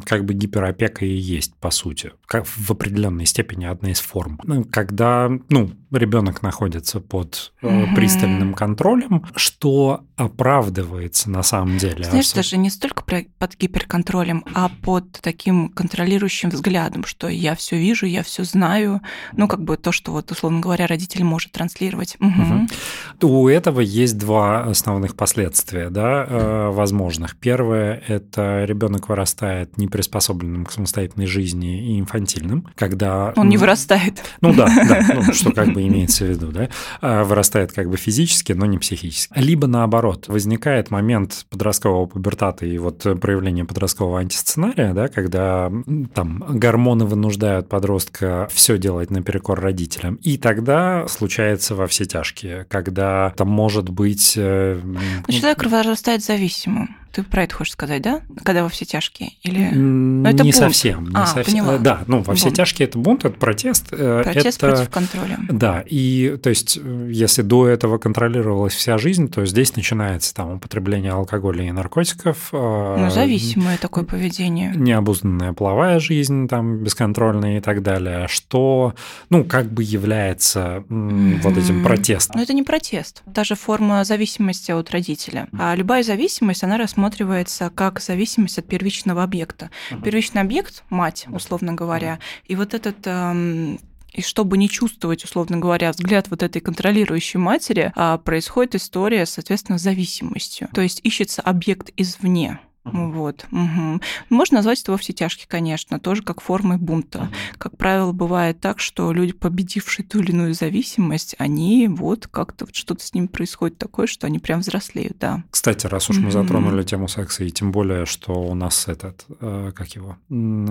[0.05, 4.39] как бы гиперопека и есть, по сути, как в определенной степени одна из форм.
[4.43, 7.95] Ну, когда, ну, ребенок находится под угу.
[7.95, 12.03] пристальным контролем, что оправдывается на самом деле.
[12.03, 18.05] Знаешь, даже не столько под гиперконтролем, а под таким контролирующим взглядом, что я все вижу,
[18.05, 19.01] я все знаю,
[19.35, 22.17] ну как бы то, что вот условно говоря родитель может транслировать.
[22.19, 23.27] Угу.
[23.27, 27.35] У этого есть два основных последствия, да, э, возможных.
[27.37, 34.21] Первое– это ребенок вырастает неприспособленным к самостоятельной жизни и инфантильным, когда он не вырастает.
[34.41, 36.69] Ну да, да, ну, что как бы имеется в виду, да,
[37.01, 39.33] а, вырастает как бы физически, но не психически.
[39.35, 45.71] Либо наоборот, возникает момент подросткового пубертата и вот проявления подросткового антисценария, да, когда
[46.13, 50.15] там гормоны вынуждают подростка все делать наперекор родителям.
[50.15, 54.33] И тогда случается во все тяжкие, когда там может быть...
[54.35, 56.95] Э, ну, человек вырастает зависимым.
[57.13, 58.21] Ты про это хочешь сказать, да?
[58.43, 59.33] Когда во все тяжкие?
[59.43, 59.69] Или...
[59.69, 60.55] Ну, это не бунт.
[60.55, 61.09] совсем.
[61.09, 61.65] Не а, совсем.
[61.65, 61.77] Поняла.
[61.77, 62.57] Да, ну, во все бунт.
[62.57, 63.89] тяжкие это бунт, это протест.
[63.91, 64.69] Э, протест это...
[64.69, 65.37] против контроля.
[65.47, 71.11] Да, и то есть, если до этого контролировалась вся жизнь, то здесь начинается там употребление
[71.11, 72.49] алкоголя и наркотиков.
[72.51, 74.73] Э, ну, зависимое такое поведение.
[74.75, 78.95] Необузданная половая жизнь, там, бесконтрольная и так далее, что,
[79.29, 81.41] ну, как бы является mm-hmm.
[81.41, 82.37] вот этим протестом.
[82.37, 85.47] Но это не протест, даже форма зависимости от родителя.
[85.59, 89.69] А любая зависимость, она рассматривается рассматривается как зависимость от первичного объекта.
[89.91, 90.01] Uh-huh.
[90.01, 92.19] Первичный объект– мать, условно говоря.
[92.45, 93.79] И вот этот эм,
[94.13, 99.77] и чтобы не чувствовать, условно говоря, взгляд вот этой контролирующей матери, а, происходит история, соответственно,
[99.77, 100.69] зависимостью.
[100.73, 102.59] То есть ищется объект извне.
[102.85, 103.11] Uh-huh.
[103.13, 103.45] Вот.
[103.51, 104.01] Угу.
[104.29, 107.19] Можно назвать это вовсе тяжкий, конечно, тоже как формой бунта.
[107.19, 107.57] Uh-huh.
[107.57, 112.75] Как правило, бывает так, что люди, победившие ту или иную зависимость, они вот как-то вот
[112.75, 115.43] что-то с ними происходит такое, что они прям взрослеют, да.
[115.49, 119.71] Кстати, раз уж мы затронули тему секса, и тем более, что у нас этот, э,
[119.73, 120.17] как его,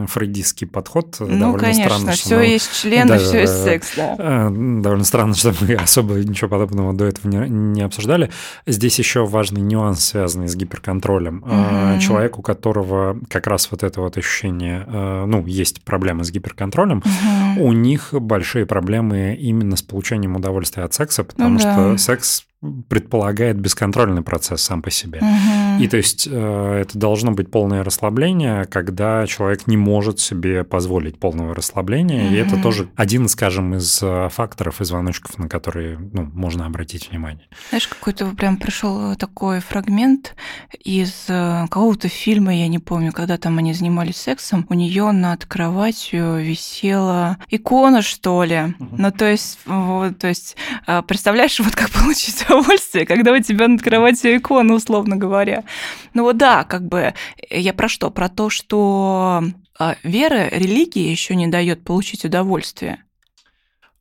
[0.07, 2.13] фрейдистский подход э, ну, довольно конечно, странно.
[2.13, 2.45] все мы...
[2.45, 4.17] есть член, да, все есть секс, да.
[4.19, 8.31] Э, довольно странно, что мы особо ничего подобного до этого не, не обсуждали.
[8.67, 11.45] Здесь еще важный нюанс, связанный с гиперконтролем.
[11.45, 16.31] Uh-huh человек, у которого как раз вот это вот ощущение, э, ну, есть проблемы с
[16.31, 17.65] гиперконтролем, угу.
[17.65, 21.99] у них большие проблемы именно с получением удовольствия от секса, потому ну, что да.
[21.99, 22.47] секс
[22.89, 25.19] предполагает бесконтрольный процесс сам по себе.
[25.19, 25.83] Угу.
[25.83, 31.19] И то есть э, это должно быть полное расслабление, когда человек не может себе позволить
[31.19, 32.27] полного расслабления.
[32.27, 32.35] Угу.
[32.35, 37.11] И это тоже один, скажем, из э, факторов и звоночков, на которые ну, можно обратить
[37.11, 37.49] внимание.
[37.71, 40.37] Знаешь, какой-то прям пришел такой фрагмент
[40.85, 45.47] из э, какого-то фильма, я не помню, когда там они занимались сексом, у нее над
[45.47, 48.75] кроватью висела икона, что ли.
[48.79, 48.97] Угу.
[48.99, 50.57] Ну, то есть, вот, то есть,
[51.09, 55.65] представляешь, вот как получить удовольствие, когда у тебя над кроватью икона, условно говоря.
[56.15, 57.15] Ну вот да, как бы
[57.51, 58.11] я про что?
[58.11, 59.43] Про то, что
[59.79, 63.03] а, вера, религия еще не дает получить удовольствие.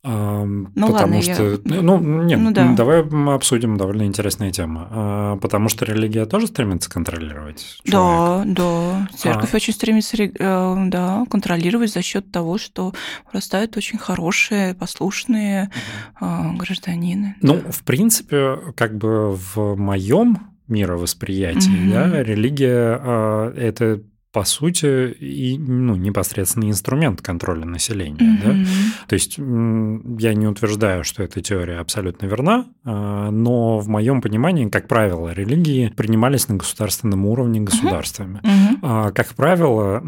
[0.04, 1.80] Ну, потому ладно, что, я...
[1.80, 2.74] ну, нет, ну, да.
[2.74, 4.88] давай мы обсудим довольно интересная тема.
[4.90, 8.52] А, потому что религия тоже стремится контролировать человека.
[8.56, 9.08] Да, да.
[9.16, 9.56] Церковь а...
[9.56, 12.92] очень стремится, э, да, контролировать за счет того, что
[13.32, 15.70] вырастают очень хорошие, послушные
[16.20, 16.56] угу.
[16.56, 17.36] гражданины.
[17.40, 17.70] Ну, да.
[17.70, 21.92] в принципе, как бы в моем мировосприятии, угу.
[21.92, 24.00] да, религия это
[24.32, 28.16] по сути, и, ну, непосредственно инструмент контроля населения.
[28.18, 28.64] Mm-hmm.
[28.64, 28.70] Да?
[29.08, 34.68] То есть я не утверждаю, что эта теория абсолютно верна, а, но в моем понимании,
[34.68, 38.40] как правило, религии принимались на государственном уровне государствами.
[38.42, 39.12] Mm-hmm.
[39.12, 40.00] Как правило,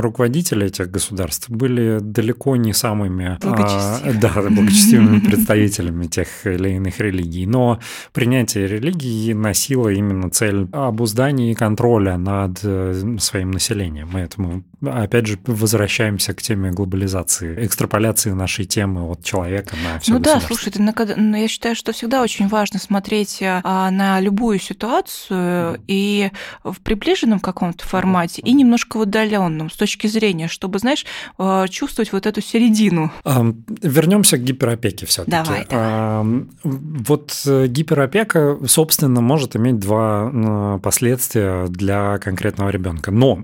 [0.00, 7.46] руководители этих государств были далеко не самыми благочестивыми, да, благочестивыми представителями тех или иных религий,
[7.46, 7.78] но
[8.12, 14.08] принятие религии носило именно цель обуздания и контроля над э, своим населением.
[14.12, 20.12] Мы этому, опять же, возвращаемся к теме глобализации, экстраполяции нашей темы от человека на все
[20.12, 20.82] Ну да, слушай, это,
[21.16, 26.30] ну, я считаю, что всегда очень важно смотреть а, на любую ситуацию и
[26.62, 31.06] в приближенном каком-то формате, и немножко в удаленном, с точки зрения, чтобы, знаешь,
[31.38, 33.10] а, чувствовать вот эту середину.
[33.24, 35.30] Вернемся к гиперопеке все-таки.
[35.30, 36.46] Давай, давай.
[36.62, 43.10] Вот э, гиперопека, собственно, может иметь два последствия для конкретного ребенка.
[43.10, 43.36] Но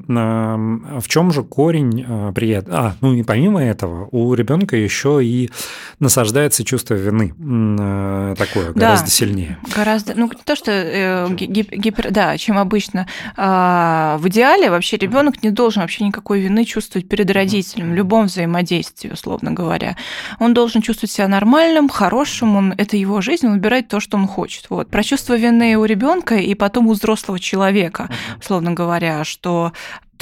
[1.01, 2.75] в чем же корень э, при этом?
[2.75, 5.51] А, ну и помимо этого, у ребенка еще и
[5.99, 9.59] насаждается чувство вины э, такое, да, гораздо сильнее.
[9.75, 13.07] Гораздо, ну не то, что э, гипер, да, чем обычно.
[13.37, 18.27] А, в идеале вообще ребенок не должен вообще никакой вины чувствовать перед родителем в любом
[18.27, 19.97] взаимодействии, условно говоря.
[20.41, 24.27] Он должен чувствовать себя нормальным, хорошим, он, это его жизнь, он выбирает то, что он
[24.27, 24.67] хочет.
[24.71, 24.89] Вот.
[24.89, 28.11] Про чувство вины у ребенка и потом у взрослого человека,
[28.41, 29.73] условно говоря, что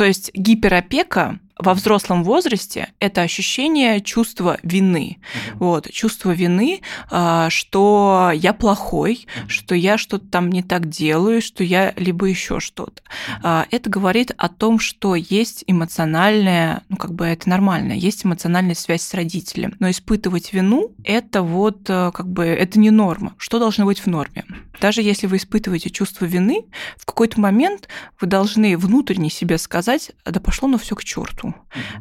[0.00, 5.18] то есть гиперопека во взрослом возрасте это ощущение чувства вины.
[5.20, 5.56] Uh-huh.
[5.58, 6.80] Вот, чувство вины,
[7.10, 9.48] а, что я плохой, uh-huh.
[9.48, 13.02] что я что-то там не так делаю, что я либо еще что-то.
[13.42, 13.66] Uh-huh.
[13.70, 19.02] Это говорит о том, что есть эмоциональная, ну как бы это нормально, есть эмоциональная связь
[19.02, 19.74] с родителем.
[19.78, 23.34] Но испытывать вину это вот э, как бы это не норма.
[23.38, 24.44] Что должно быть в норме?
[24.80, 26.64] Даже если вы испытываете чувство вины,
[26.96, 27.88] в какой-то момент
[28.20, 31.49] вы должны внутренне себе сказать, да пошло ну все к черту.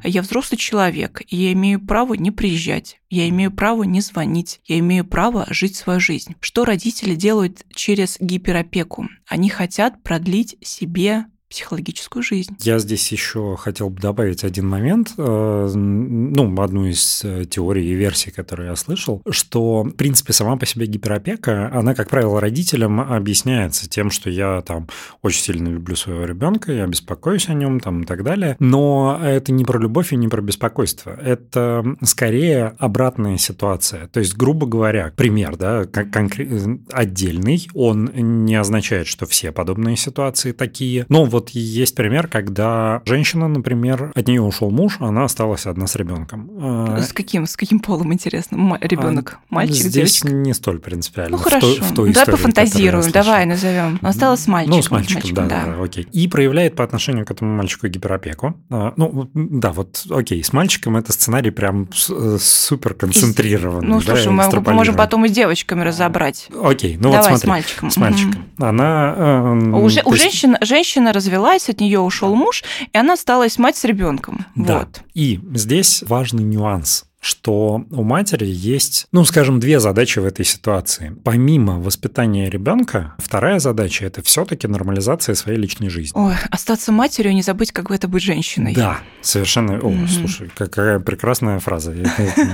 [0.03, 4.79] Я взрослый человек, и я имею право не приезжать, я имею право не звонить, я
[4.79, 6.35] имею право жить свою жизнь.
[6.39, 9.07] Что родители делают через гиперопеку?
[9.27, 12.55] Они хотят продлить себе психологическую жизнь.
[12.59, 17.93] Я здесь еще хотел бы добавить один момент, э, ну, одну из э, теорий и
[17.93, 22.99] версий, которые я слышал, что, в принципе, сама по себе гиперопека, она, как правило, родителям
[22.99, 24.87] объясняется тем, что я там
[25.23, 29.51] очень сильно люблю своего ребенка, я беспокоюсь о нем там и так далее, но это
[29.51, 34.07] не про любовь и не про беспокойство, это скорее обратная ситуация.
[34.07, 38.11] То есть, грубо говоря, пример, да, конкрет, отдельный, он
[38.45, 44.11] не означает, что все подобные ситуации такие, но вот вот есть пример, когда женщина, например,
[44.13, 46.49] от нее ушел муж, она осталась одна с ребенком.
[46.59, 48.77] А, с каким, с каким полом, интересно?
[48.81, 50.29] Ребенок, а, мальчик, Здесь девочка?
[50.29, 51.37] не столь принципиально.
[51.37, 53.99] Ну хорошо, в той, в той давай истории, пофантазируем, давай назовем.
[54.01, 54.77] Осталась с мальчиком.
[54.77, 55.77] Ну, с мальчиком, мальчиком да, да.
[55.77, 56.07] да, окей.
[56.11, 58.55] И проявляет по отношению к этому мальчику гиперопеку.
[58.69, 63.87] А, ну, да, вот, окей, с мальчиком это сценарий прям э, супер концентрированный.
[63.87, 66.49] Ну, слушай, да, мы можем потом и с девочками разобрать.
[66.61, 67.45] Окей, ну давай вот смотри.
[67.45, 67.91] с мальчиком.
[67.91, 68.45] С мальчиком.
[68.57, 69.13] Она...
[69.17, 73.83] Э, у, у женщины, женщина развелась, от нее ушел муж, и она осталась мать с
[73.83, 74.45] ребенком.
[74.55, 74.79] Да.
[74.79, 75.01] Вот.
[75.13, 81.15] И здесь важный нюанс что у матери есть, ну, скажем, две задачи в этой ситуации.
[81.23, 86.17] Помимо воспитания ребенка, вторая задача это все-таки нормализация своей личной жизни.
[86.17, 88.73] Ой, остаться матерью, не забыть, как это быть женщиной.
[88.73, 89.79] Да, совершенно.
[89.79, 90.07] О, mm-hmm.
[90.07, 91.93] слушай, какая прекрасная фраза,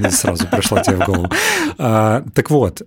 [0.09, 1.29] сразу пришла тебе в голову.
[1.77, 2.81] А, так вот,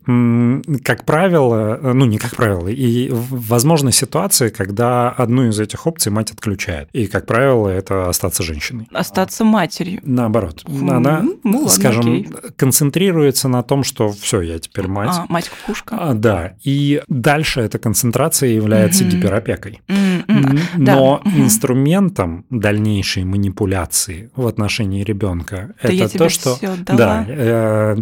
[0.85, 6.33] как правило, ну не как правило, и возможны ситуации, когда одну из этих опций мать
[6.33, 8.89] отключает, и как правило это остаться женщиной.
[8.93, 10.01] Остаться матерью.
[10.03, 12.29] Наоборот, она ну, скажем, окей.
[12.57, 15.11] концентрируется на том, что все, я теперь мать.
[15.13, 15.97] А, мать-кукушка.
[15.99, 19.13] А, да, и дальше эта концентрация является угу.
[19.13, 19.81] гиперопекой.
[19.89, 20.61] Mm-hmm.
[20.77, 21.31] Но да.
[21.31, 26.59] инструментом дальнейшей манипуляции в отношении ребенка да это то, что...
[26.87, 27.97] Да, э,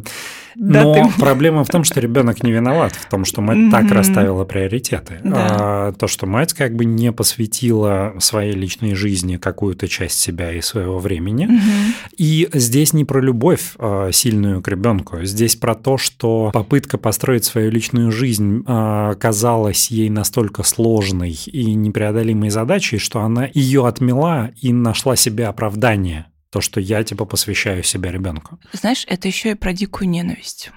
[0.56, 1.20] да, Но ты...
[1.20, 3.70] проблема в том, что ребенок не виноват в том, что мать mm-hmm.
[3.70, 5.20] так расставила приоритеты.
[5.22, 5.46] Да.
[5.50, 10.62] А, то, что мать как бы не посвятила своей личной жизни какую-то часть себя и
[10.62, 11.46] своего времени.
[11.46, 12.14] Mm-hmm.
[12.16, 17.44] И здесь не про любовь а, сильную к ребенку, здесь про то, что попытка построить
[17.44, 24.50] свою личную жизнь а, казалась ей настолько сложной и непреодолимой задачей, что она ее отмела
[24.60, 28.58] и нашла себе оправдание то, что я типа посвящаю себя ребенку.
[28.72, 30.70] Знаешь, это еще и про дикую ненависть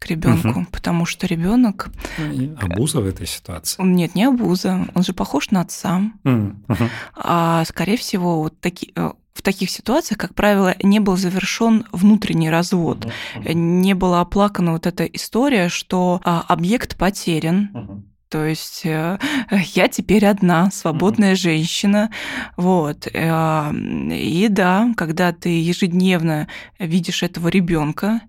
[0.00, 0.66] к ребенку, угу.
[0.72, 1.90] потому что ребенок
[2.58, 3.82] абуза в этой ситуации.
[3.82, 6.02] Нет, не абуза, он же похож на отца.
[6.24, 6.74] Угу.
[7.16, 12.50] А скорее всего, вот такие э, в таких ситуациях, как правило, не был завершен внутренний
[12.50, 13.06] развод,
[13.42, 19.18] не была оплакана вот эта история, что а, объект потерян, То есть э,
[19.74, 21.36] я теперь одна, свободная mm-hmm.
[21.36, 22.10] женщина.
[22.56, 23.08] Вот.
[23.12, 26.46] Э, и да, когда ты ежедневно
[26.78, 28.20] видишь этого ребенка,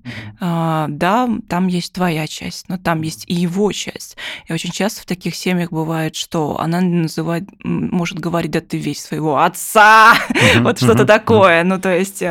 [0.42, 0.88] mm-hmm.
[0.90, 4.18] да, там есть твоя часть, но там есть и его часть.
[4.48, 9.04] И очень часто в таких семьях бывает, что она называет, может говорить, да ты весь
[9.04, 10.64] своего отца, mm-hmm.
[10.64, 11.64] вот что-то такое.
[11.64, 12.24] Ну, то есть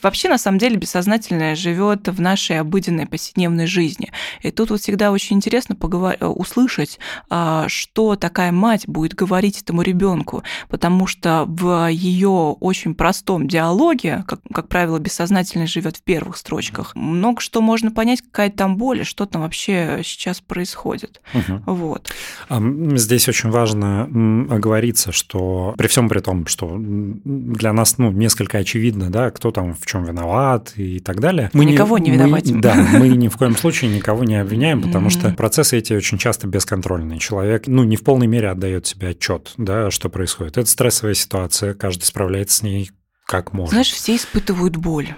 [0.00, 4.12] вообще, на самом деле, бессознательное живет в нашей обыденной повседневной жизни.
[4.42, 6.20] И тут вот всегда очень интересно поговорить
[6.52, 6.98] услышать,
[7.30, 12.28] а, что такая мать будет говорить этому ребенку, потому что в ее
[12.60, 18.22] очень простом диалоге, как, как правило, бессознательно живет в первых строчках, много что можно понять,
[18.22, 21.20] какая там боль, что там вообще сейчас происходит.
[21.34, 21.62] Угу.
[21.66, 22.12] Вот.
[22.50, 24.04] Здесь очень важно
[24.50, 29.74] оговориться, что при всем при том, что для нас ну, несколько очевидно, да, кто там
[29.74, 31.50] в чем виноват и так далее.
[31.52, 32.60] Мы никого не, не виноватим.
[32.60, 36.41] Да, мы ни в коем случае никого не обвиняем, потому что процессы эти очень часто
[36.42, 37.18] часто бесконтрольный.
[37.18, 40.58] Человек, ну, не в полной мере отдает себе отчет, да, что происходит.
[40.58, 42.90] Это стрессовая ситуация, каждый справляется с ней
[43.26, 43.70] как может.
[43.70, 45.14] Знаешь, все испытывают боль.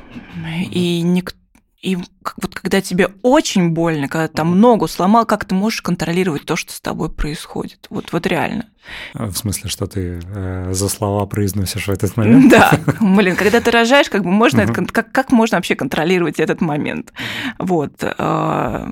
[0.70, 1.36] И никто
[1.82, 6.56] и вот когда тебе очень больно, когда там ногу сломал, как ты можешь контролировать то,
[6.56, 7.88] что с тобой происходит?
[7.90, 8.70] Вот, вот реально.
[9.14, 12.51] А, в смысле, что ты э, за слова произносишь в этот момент?
[12.51, 16.61] Да, блин, когда ты рожаешь, как бы можно, это, как, как можно вообще контролировать этот
[16.61, 17.12] момент?
[17.59, 17.93] Вот.
[18.03, 18.89] Э,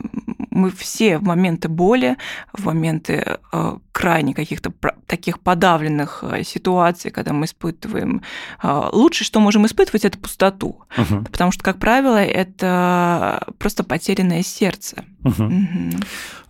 [0.50, 2.16] мы все в моменты боли,
[2.52, 4.72] в моменты э, крайне каких-то
[5.06, 8.22] таких подавленных э, ситуаций, когда мы испытываем...
[8.62, 10.82] Э, лучше, что можем испытывать, это пустоту.
[10.96, 11.24] Угу.
[11.24, 15.04] Потому что, как правило, это просто потерянное сердце.
[15.24, 15.42] Угу.
[15.42, 15.90] Угу.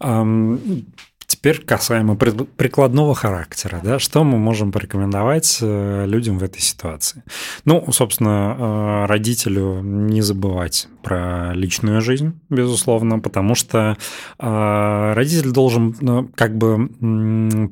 [0.00, 0.84] Um,
[1.32, 7.22] Теперь касаемо прикладного характера, да, что мы можем порекомендовать э, людям в этой ситуации?
[7.64, 13.96] Ну, собственно, э, родителю не забывать про личную жизнь, безусловно, потому что
[14.38, 16.88] э, родитель должен как бы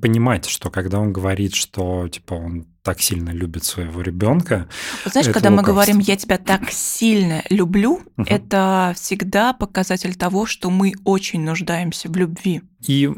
[0.01, 4.69] понимать, что когда он говорит, что типа он так сильно любит своего ребенка.
[5.05, 5.51] знаешь, когда лукавство.
[5.51, 8.25] мы говорим «я тебя так сильно люблю», угу.
[8.27, 12.63] это всегда показатель того, что мы очень нуждаемся в любви.
[12.87, 13.09] И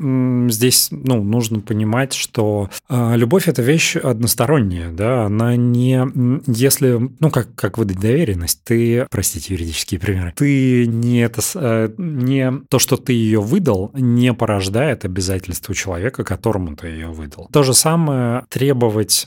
[0.49, 6.03] здесь ну, нужно понимать, что э, любовь это вещь односторонняя, да, она не,
[6.47, 12.53] если, ну как, как выдать доверенность, ты, простите юридические примеры, ты не, это, э, не
[12.69, 17.49] то, что ты ее выдал, не порождает обязательства человека, которому ты ее выдал.
[17.53, 19.27] То же самое требовать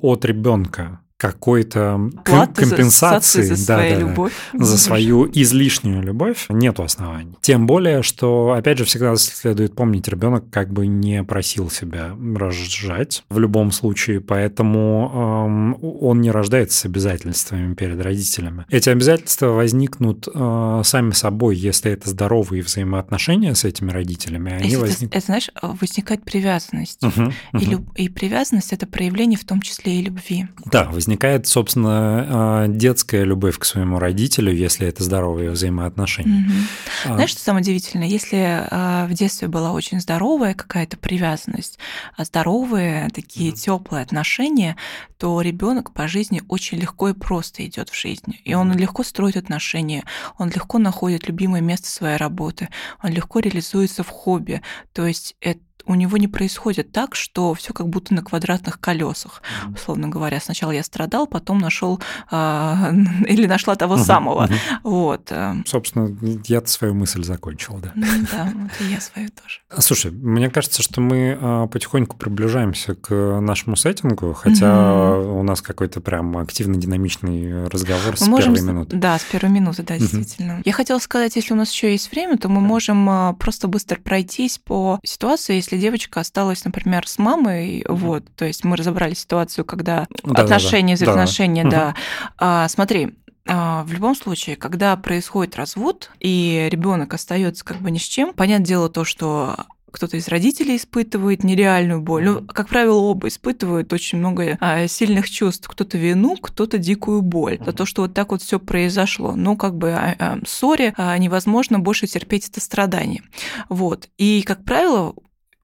[0.00, 4.32] от ребенка какой-то компенсации за, да, да, любовь.
[4.54, 7.36] за свою излишнюю любовь нету оснований.
[7.42, 13.22] Тем более, что, опять же, всегда следует помнить, ребенок как бы не просил себя рожать
[13.28, 15.12] в любом случае, поэтому
[15.44, 18.64] эм, он не рождается с обязательствами перед родителями.
[18.70, 24.52] Эти обязательства возникнут э, сами собой, если это здоровые взаимоотношения с этими родителями.
[24.52, 25.10] Они возник...
[25.10, 27.04] это, это, знаешь, возникает привязанность.
[27.04, 27.32] Угу, угу.
[27.60, 27.82] И, люб...
[27.96, 30.46] и привязанность– это проявление в том числе и любви.
[30.64, 36.46] Да, возникает возникает, собственно, а, детская любовь к своему родителю, если это здоровые взаимоотношения.
[36.46, 37.14] Угу.
[37.14, 38.06] Знаешь, что самое удивительное?
[38.06, 38.38] Если
[38.70, 41.80] а, в детстве была очень здоровая какая-то привязанность,
[42.16, 43.58] здоровые такие угу.
[43.58, 44.76] теплые отношения,
[45.18, 48.38] то ребенок по жизни очень легко и просто идет в жизнь.
[48.44, 50.04] И он легко строит отношения,
[50.38, 52.68] он легко находит любимое место своей работы,
[53.02, 54.62] он легко реализуется в хобби.
[54.92, 59.42] То есть это у него не происходит так, что все как будто на квадратных колесах,
[59.74, 60.40] условно говоря.
[60.40, 62.00] Сначала я страдал, потом нашел э,
[62.30, 62.92] а,
[63.26, 64.04] или нашла того mm-hmm.
[64.04, 64.46] самого.
[64.46, 64.80] Mm-hmm.
[64.84, 65.26] Вот.
[65.30, 65.54] Э.
[65.66, 66.16] Собственно,
[66.46, 67.92] я свою мысль закончил, да.
[68.32, 69.60] Да, вот и я свою тоже.
[69.78, 75.40] Слушай, мне кажется, что мы а, потихоньку приближаемся к нашему сеттингу, хотя mm-hmm.
[75.40, 78.96] у нас какой-то прям активно динамичный разговор мы с можем, первой минуты.
[78.96, 80.62] Да, с первой минуты, да, действительно.
[80.64, 84.58] Я хотела сказать, если у нас еще есть время, то мы можем просто быстро пройтись
[84.58, 87.94] по ситуации, если девочка осталась, например, с мамой, mm-hmm.
[87.94, 91.12] вот, то есть мы разобрали ситуацию, когда да, отношения, да, да.
[91.12, 91.70] взаимоотношения, да.
[91.70, 91.94] да.
[92.38, 93.14] А, смотри,
[93.48, 98.32] а, в любом случае, когда происходит развод и ребенок остается как бы ни с чем,
[98.32, 102.24] понятное дело то, что кто-то из родителей испытывает нереальную боль.
[102.24, 105.68] Ну, как правило, оба испытывают очень много а, сильных чувств.
[105.68, 109.34] Кто-то вину, кто-то дикую боль за то, что вот так вот все произошло.
[109.34, 113.22] Ну, как бы а, а, ссоре а, невозможно больше терпеть это страдание.
[113.68, 114.08] Вот.
[114.16, 115.14] И, как правило,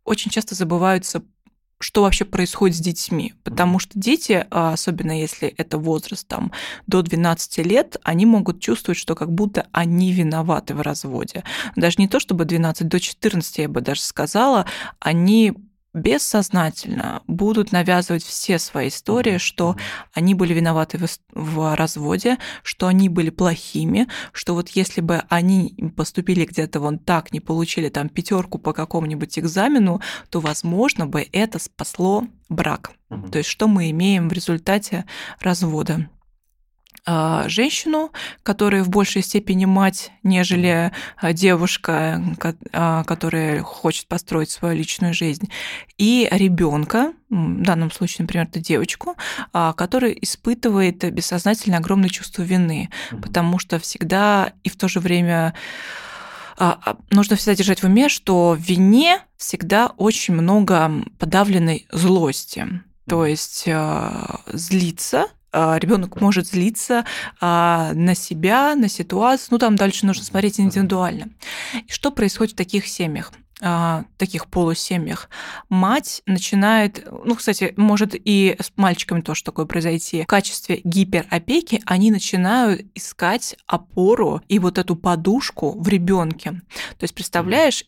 [0.07, 1.23] очень часто забываются
[1.79, 3.35] что вообще происходит с детьми.
[3.45, 6.53] Потому что дети, а, особенно если это возраст там,
[6.87, 11.45] до 12 лет, они могут чувствовать, что как будто они виноваты в разводе.
[11.77, 14.67] Даже не то, чтобы 12, до 14, я бы даже сказала,
[15.01, 15.53] они
[15.97, 19.77] бессознательно будут навязывать все свои истории, что
[20.13, 25.75] они были виноваты в, в разводе, что они были плохими, что вот если бы они
[25.97, 31.59] поступили где-то вон так, не получили там пятерку по какому-нибудь экзамену, то, возможно, бы это
[31.59, 32.93] спасло брак.
[33.09, 35.07] То есть что мы имеем в результате
[35.41, 36.09] развода?
[37.09, 38.11] А, женщину,
[38.43, 42.21] которая в большей степени мать, нежели а, девушка,
[42.73, 45.49] а, которая хочет построить свою личную жизнь,
[45.99, 49.17] и ребенка, в данном случае, например, это девочку,
[49.53, 55.55] которая испытывает бессознательно огромное чувство вины, потому что всегда и в то же время
[57.11, 62.83] нужно всегда держать в уме, что в вине всегда очень много подавленной злости.
[63.09, 63.69] То есть
[64.53, 67.05] злиться а, ребенок может злиться
[67.41, 69.49] а, на себя, на ситуацию.
[69.53, 71.31] Ну, там дальше нужно смотреть индивидуально.
[71.87, 73.33] И что происходит в таких семьях?
[73.63, 75.31] А, таких полусемьях,
[75.71, 82.11] мать начинает, ну, кстати, может и с мальчиками тоже такое произойти, в качестве гиперопеки они
[82.11, 86.51] начинают искать опору и вот эту подушку в ребенке.
[86.99, 87.83] То есть, представляешь,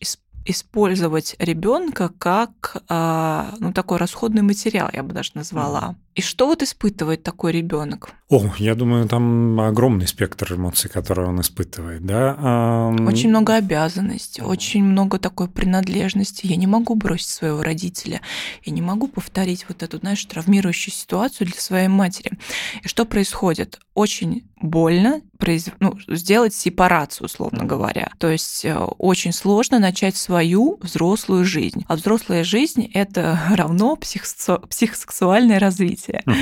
[0.45, 5.95] использовать ребенка как ну, такой расходный материал, я бы даже назвала.
[6.15, 8.09] И что вот испытывает такой ребенок?
[8.29, 12.91] О, я думаю, там огромный спектр эмоций, которые он испытывает, да.
[13.07, 16.45] Очень много обязанностей, очень много такой принадлежности.
[16.45, 18.21] Я не могу бросить своего родителя,
[18.63, 22.37] я не могу повторить вот эту, знаешь, травмирующую ситуацию для своей матери.
[22.83, 23.79] И что происходит?
[23.95, 25.67] Очень больно произ...
[25.79, 28.11] ну, сделать сепарацию, условно говоря.
[28.17, 31.85] То есть э, очень сложно начать свою взрослую жизнь.
[31.87, 36.23] А взрослая жизнь это равно психосексуальное развитие развития.
[36.25, 36.35] Угу.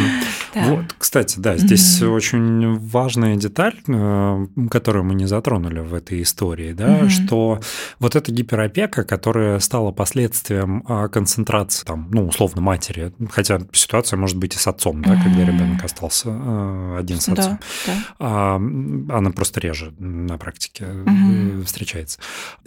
[0.55, 0.64] Да.
[0.70, 2.14] Вот, кстати, да, здесь угу.
[2.14, 7.10] очень важная деталь, э, которую мы не затронули в этой истории, да, угу.
[7.10, 7.60] что
[7.99, 14.38] вот эта гиперопека, которая стала последствием а, концентрации, там, ну, условно, матери, хотя ситуация может
[14.38, 15.24] быть и с отцом, да, угу.
[15.24, 17.93] когда ребенок остался э, один с отцом, да, да.
[18.20, 21.64] А, она просто реже на практике угу.
[21.66, 22.20] встречается.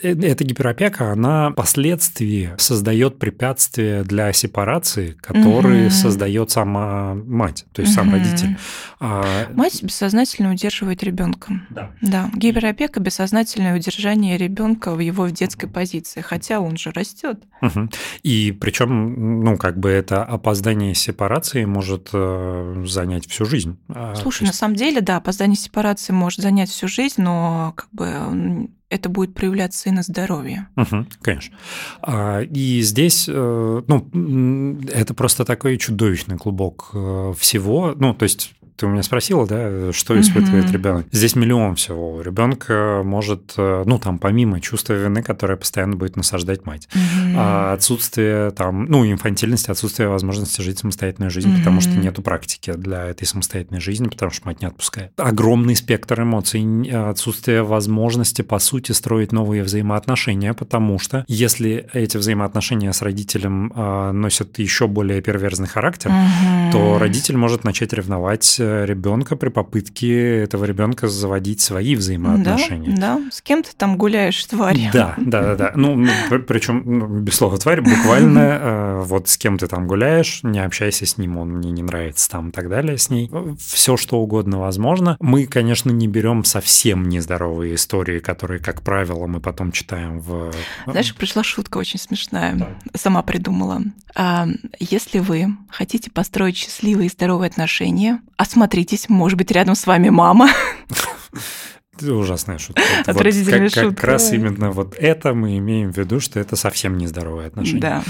[0.02, 5.94] Эта гиперопека, она впоследствии создает препятствия для сепарации, которые угу.
[5.94, 6.79] создает сама
[7.14, 8.04] мать, то есть угу.
[8.04, 8.56] сам родитель.
[8.98, 9.48] А...
[9.54, 11.52] Мать бессознательно удерживает ребенка.
[11.70, 11.90] Да.
[12.00, 12.30] Да.
[12.34, 17.42] Гиперопека бессознательное удержание ребенка в его детской позиции, хотя он же растет.
[17.62, 17.90] Угу.
[18.22, 23.78] И причем, ну, как бы это опоздание сепарации может э, занять всю жизнь.
[23.88, 24.52] А, Слушай, есть...
[24.52, 29.34] на самом деле, да, опоздание сепарации может занять всю жизнь, но как бы это будет
[29.34, 30.68] проявляться и на здоровье.
[30.76, 31.56] Угу, конечно.
[32.02, 37.94] А, и здесь, э, ну, это просто такой чудовищный клубок э, всего.
[37.96, 40.72] Ну, то есть ты у меня спросила, да, что испытывает mm-hmm.
[40.72, 41.06] ребенок.
[41.12, 42.20] Здесь миллион всего.
[42.22, 46.88] Ребенка может, э, ну, там, помимо чувства вины, которое постоянно будет насаждать мать,
[47.36, 51.58] а отсутствие там, ну, инфантильности, отсутствие возможности жить самостоятельной жизнью, mm-hmm.
[51.58, 55.12] потому что нету практики для этой самостоятельной жизни, потому что мать не отпускает.
[55.16, 56.62] Огромный спектр эмоций,
[57.10, 64.12] отсутствие возможности, по сути, строить новые взаимоотношения, потому что если эти взаимоотношения с родителем э,
[64.12, 66.72] носят еще более перверзный характер, mm-hmm.
[66.72, 72.96] то родитель может начать ревновать э, ребенка при попытке этого ребенка заводить свои взаимоотношения.
[72.96, 73.30] Да, да.
[73.30, 74.90] с кем ты там гуляешь, тварь.
[74.92, 75.72] Да, да, да, да.
[75.74, 76.08] Ну, ну
[76.46, 81.06] причем, ну, без слова тварь, буквально э, вот с кем ты там гуляешь, не общайся
[81.06, 83.30] с ним, он мне не нравится там и так далее с ней.
[83.58, 85.16] Все, что угодно возможно.
[85.20, 90.52] Мы, конечно, не берем совсем нездоровые истории, которые, как правило, мы потом читаем в...
[90.86, 92.54] Знаешь, пришла шутка очень смешная.
[92.54, 92.68] Да.
[92.94, 93.82] Сама придумала.
[94.14, 94.48] А,
[94.78, 100.50] если вы хотите построить счастливые и здоровые отношения, осмотритесь, может быть, рядом с вами мама.
[102.00, 102.82] Это ужасная шутка.
[102.98, 103.94] Вот, Отвратительная как, шутка.
[103.96, 107.80] Как раз именно вот это мы имеем в виду, что это совсем нездоровые отношения.
[107.80, 108.02] Да.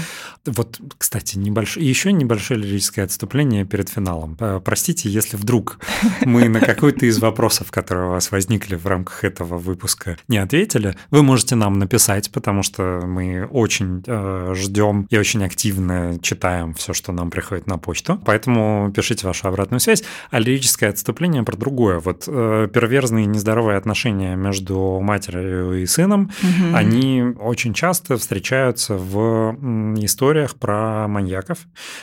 [0.45, 4.37] Вот, кстати, небольшое, еще небольшое лирическое отступление перед финалом.
[4.63, 5.79] Простите, если вдруг
[6.25, 10.95] мы на какой-то из вопросов, которые у вас возникли в рамках этого выпуска, не ответили,
[11.11, 16.93] вы можете нам написать, потому что мы очень э, ждем и очень активно читаем все,
[16.93, 18.19] что нам приходит на почту.
[18.25, 20.03] Поэтому пишите вашу обратную связь.
[20.29, 21.99] А лирическое отступление про другое.
[21.99, 26.75] Вот э, перверзные нездоровые отношения между матерью и сыном, угу.
[26.75, 29.55] они очень часто встречаются в
[30.03, 31.59] историях про маньяков.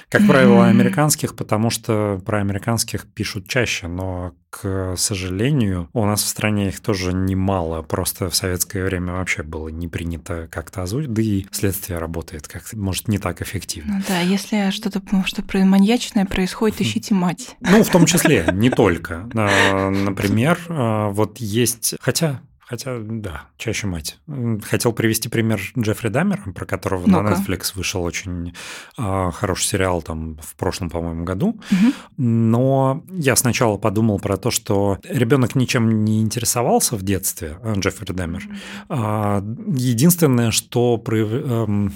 [0.08, 6.28] Как правило, американских, потому что про американских пишут чаще, но к сожалению, у нас в
[6.28, 7.82] стране их тоже немало.
[7.82, 12.72] Просто в советское время вообще было не принято как-то озвучить, да и следствие работает как
[12.72, 13.96] может, не так эффективно.
[13.96, 17.56] Ну да, если что-то что маньячное происходит, ищите мать.
[17.60, 19.28] Ну, в том числе, не только.
[19.34, 21.94] А, например, а, вот есть...
[22.00, 24.18] Хотя, Хотя, да, чаще мать.
[24.62, 27.22] Хотел привести пример Джеффри Даммера, про которого Ну-ка.
[27.22, 28.52] на Netflix вышел очень
[28.98, 31.58] э, хороший сериал там в прошлом, по-моему, году.
[31.70, 31.92] Мгм.
[32.18, 38.12] Но я сначала подумал про то, что ребенок ничем не интересовался в детстве, э, Джеффри
[38.12, 38.42] Даммер.
[38.90, 39.42] А,
[39.74, 41.92] Единственное, что прояв- эм,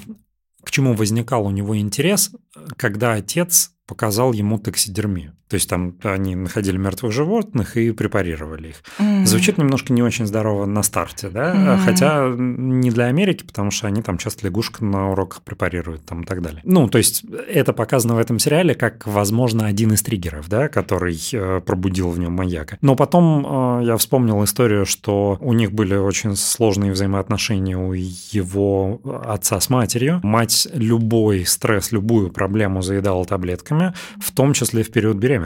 [0.65, 2.31] к чему возникал у него интерес,
[2.79, 5.35] когда отец показал ему таксидермию.
[5.53, 8.77] То есть там они находили мертвых животных и препарировали их.
[8.99, 9.27] М.
[9.27, 11.53] Звучит немножко не очень здорово на старте, да?
[11.53, 11.85] Мгм.
[11.85, 16.25] Хотя не для Америки, потому что они там часто лягушек на уроках препарируют там и
[16.25, 16.63] так далее.
[16.65, 21.21] Ну, то есть это показано в этом сериале как, возможно, один из триггеров, да, который
[21.35, 22.79] э, пробудил в нем маньяка.
[22.81, 29.03] Но потом э, я вспомнил историю, что у них были очень сложные взаимоотношения у его
[29.27, 30.21] отца с матерью.
[30.23, 35.42] Мать любой стресс, любую проблему заедала таблетками, в том числе в период беременности.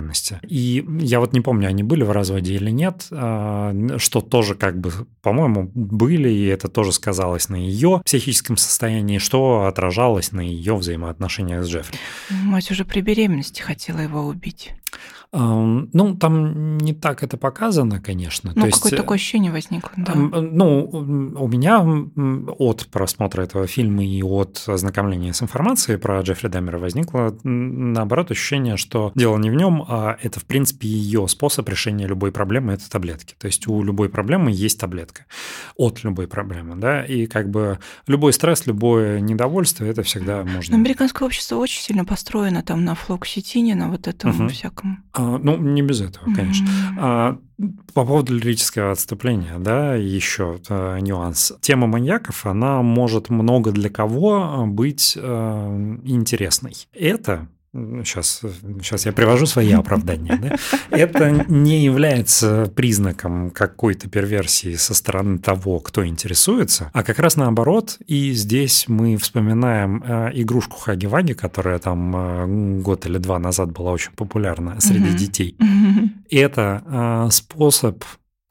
[0.46, 4.78] И я вот не помню, они были в разводе или нет, а, что тоже как
[4.80, 4.92] бы,
[5.22, 11.64] по-моему, были, и это тоже сказалось на ее психическом состоянии, что отражалось на ее взаимоотношениях
[11.64, 11.98] с Джеффри.
[12.30, 14.72] Мать уже при беременности хотела его убить.
[15.38, 18.52] Ну, там не так это показано, конечно.
[18.54, 20.14] Ну, какое-то э, такое ощущение возникло, да.
[20.14, 21.84] Ну, у меня
[22.58, 28.76] от просмотра этого фильма и от ознакомления с информацией про Джеффри Даммера возникло, наоборот, ощущение,
[28.76, 32.88] что дело не в нем, а это, в принципе, ее способ решения любой проблемы– это
[32.90, 33.34] таблетки.
[33.38, 35.26] То есть у любой проблемы есть таблетка
[35.76, 40.76] от любой проблемы, да, и как бы любой стресс, любое недовольство– это всегда Но можно…
[40.76, 44.48] американское общество очень сильно построено там на флоксетине, на вот этом Мгм.
[44.48, 45.04] всяком.
[45.12, 46.66] А, Ну, не без этого, конечно.
[46.98, 47.38] А,
[47.94, 51.52] По поводу лирического отступления, да, еще э, нюанс.
[51.60, 56.74] Тема маньяков, она может много для кого быть интересной.
[56.92, 57.48] Это
[58.04, 58.40] Сейчас,
[58.80, 60.36] сейчас я привожу свои оправдания.
[60.36, 60.56] Да?
[60.96, 67.98] Это не является признаком какой-то перверсии со стороны того, кто интересуется, а как раз наоборот.
[68.06, 73.92] И здесь мы вспоминаем э, игрушку Хаги-Ваги, которая там э, год или два назад была
[73.92, 75.56] очень популярна среди детей.
[76.30, 78.02] Это э, способ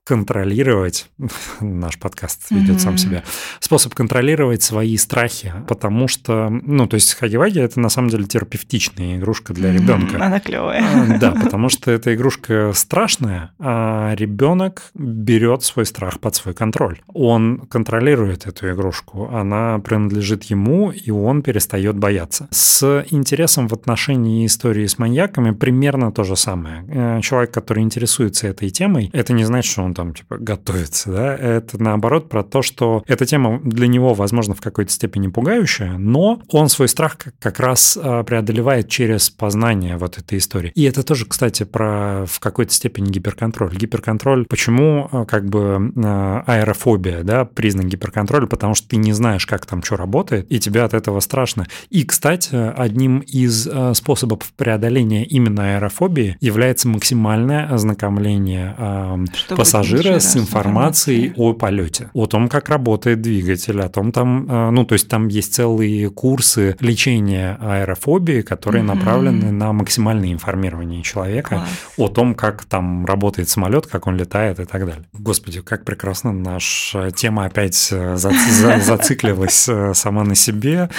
[0.06, 1.10] контролировать,
[1.60, 2.97] наш подкаст ведет сам Мгм.
[2.99, 3.24] себя,
[3.60, 9.18] способ контролировать свои страхи, потому что, ну, то есть Хаги-Ваги это на самом деле терапевтичная
[9.18, 9.78] игрушка для Мгм.
[9.82, 10.24] ребенка.
[10.24, 10.84] Она клевая.
[10.86, 16.99] А, Да, потому что эта игрушка страшная, а ребенок берет свой страх под свой контроль.
[17.08, 22.47] Он контролирует эту игрушку, она принадлежит ему, и он перестает бояться.
[22.51, 26.86] С интересом в отношении истории с маньяками примерно то же самое.
[26.89, 31.35] Э, Человек, который интересуется этой темой, это не значит, что он там типа готовится, да?
[31.35, 36.41] Это наоборот про то, что эта тема для него, возможно, в какой-то степени пугающая, но
[36.49, 40.71] он свой страх как- раз а, преодолевает через познание вот этой истории.
[40.75, 43.73] И это тоже, кстати, про в какой-то степени гиперконтроль.
[43.73, 49.45] Гиперконтроль, почему а, как бы а, аэрофобия, да, признак гиперконтроля, потому что ты не знаешь,
[49.45, 51.65] как там что работает, и тебе от этого страшно.
[51.89, 59.61] И, кстати, одним из способов преодоления именно аэрофобии является максимальное ознакомление а, Чтобы
[59.93, 64.86] пассажира с информацией о полете, о том, как работает двигатель, о том там, э, ну,
[64.86, 68.95] то есть там есть целые курсы лечения аэрофобии, которые Мгм.
[68.95, 71.69] направлены на максимальное информирование человека Класс.
[71.97, 75.05] о том, как там работает самолет, как он летает и так далее.
[75.13, 80.89] Господи, как прекрасно наша тема опять э, за- за- зациклилась э, сама на себе.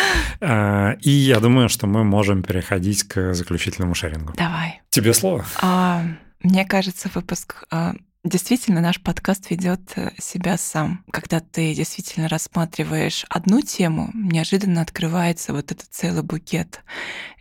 [1.01, 4.32] И я думаю, что мы можем переходить к заключительному шерингу.
[4.37, 4.80] Давай.
[4.91, 5.45] Тебе слово.
[5.61, 6.03] А,
[6.43, 7.95] мне кажется, выпуск а,
[8.27, 11.05] действительно наш подкаст ведет э, себя сам.
[11.11, 16.83] Когда ты действительно рассматриваешь одну тему, неожиданно открывается вот этот целый букет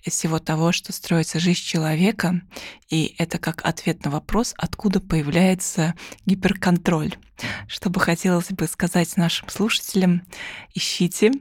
[0.03, 2.41] из всего того, что строится жизнь человека,
[2.89, 7.15] и это как ответ на вопрос, откуда появляется гиперконтроль.
[7.67, 10.21] Что бы хотелось бы сказать нашим слушателям,
[10.73, 11.31] ищите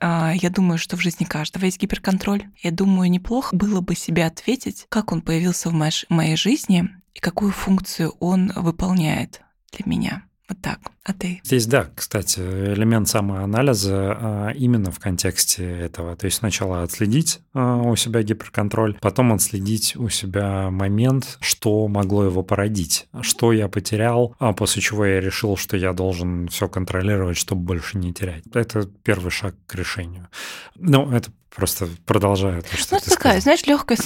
[0.00, 2.44] а, Я думаю, что в жизни каждого есть гиперконтроль.
[2.62, 7.20] Я думаю, неплохо было бы себе ответить, как он появился в моей, моей жизни и
[7.20, 9.42] какую функцию он выполняет
[9.72, 10.24] для меня.
[10.50, 10.80] Вот так.
[11.04, 11.40] А ты?
[11.44, 16.16] Здесь, да, кстати, элемент самоанализа а, именно в контексте этого.
[16.16, 22.24] То есть сначала отследить а, у себя гиперконтроль, потом отследить у себя момент, что могло
[22.24, 27.36] его породить, что я потерял, а после чего я решил, что я должен все контролировать,
[27.36, 28.42] чтобы больше не терять.
[28.52, 30.28] Это первый шаг к решению.
[30.74, 31.30] Ну, это
[31.60, 33.40] просто продолжая то, что Ну, ты такая, сказал.
[33.42, 33.98] знаешь, легкая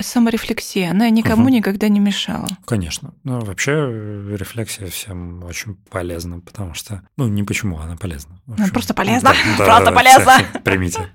[0.00, 0.90] саморефлексия.
[0.90, 1.52] Она никому Мгм.
[1.52, 2.48] никогда не мешала.
[2.64, 3.12] Конечно.
[3.24, 6.40] Ну, вообще, э, рефлексия всем очень полезна.
[6.40, 8.40] потому что, ну, не почему, она полезна.
[8.46, 10.32] Ну, просто полезно, да, просто да, полезно.
[10.64, 11.08] Примите.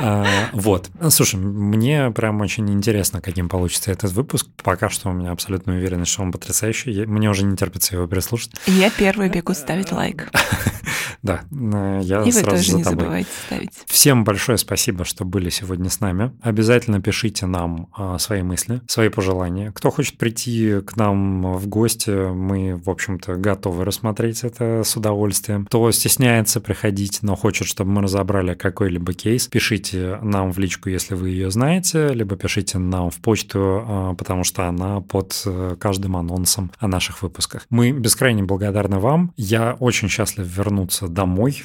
[0.00, 0.90] А, вот.
[1.10, 4.46] Слушай, мне прям очень интересно, каким получится этот выпуск.
[4.62, 7.06] Пока что у меня абсолютно уверенность, что он потрясающий.
[7.06, 8.52] Мне уже не терпится его переслушать.
[8.66, 10.30] Я первый бегу ставить лайк.
[11.22, 13.70] Да, я И вы тоже не забывайте ставить.
[13.86, 16.32] Всем большое спасибо, что были сегодня с нами.
[16.42, 19.72] Обязательно пишите нам а, свои мысли, свои пожелания.
[19.72, 25.66] Кто хочет прийти к нам в гости, мы, в общем-то, готовы рассмотреть это с удовольствием.
[25.66, 31.14] Кто стесняется приходить, но хочет, чтобы мы разобрали какой-либо кейс, пишите нам в личку, если
[31.14, 36.16] вы ее знаете, либо пишите нам в почту, а, потому что она под э, каждым
[36.16, 37.66] анонсом о наших выпусках.
[37.70, 39.32] Мы бескрайне благодарны вам.
[39.36, 41.62] Я очень счастлив вернуться домой.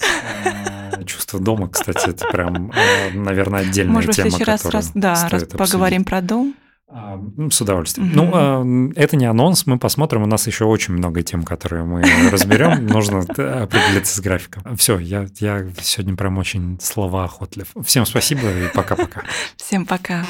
[1.05, 5.27] Чувство дома, кстати, это прям, э, наверное, отдельная Может тема, в следующий раз, раз, да,
[5.29, 6.55] раз поговорим про дом.
[6.93, 7.17] А,
[7.49, 8.09] с удовольствием.
[8.09, 8.15] Угу.
[8.15, 10.23] Ну, а, это не анонс, мы посмотрим.
[10.23, 12.85] У нас еще очень много тем, которые мы разберем.
[12.85, 14.75] Нужно определиться с графиком.
[14.75, 17.67] Все, я, я сегодня прям очень словоохотлив.
[17.85, 19.23] Всем спасибо и пока-пока.
[19.55, 20.25] Всем пока.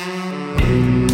[0.57, 1.10] -пока.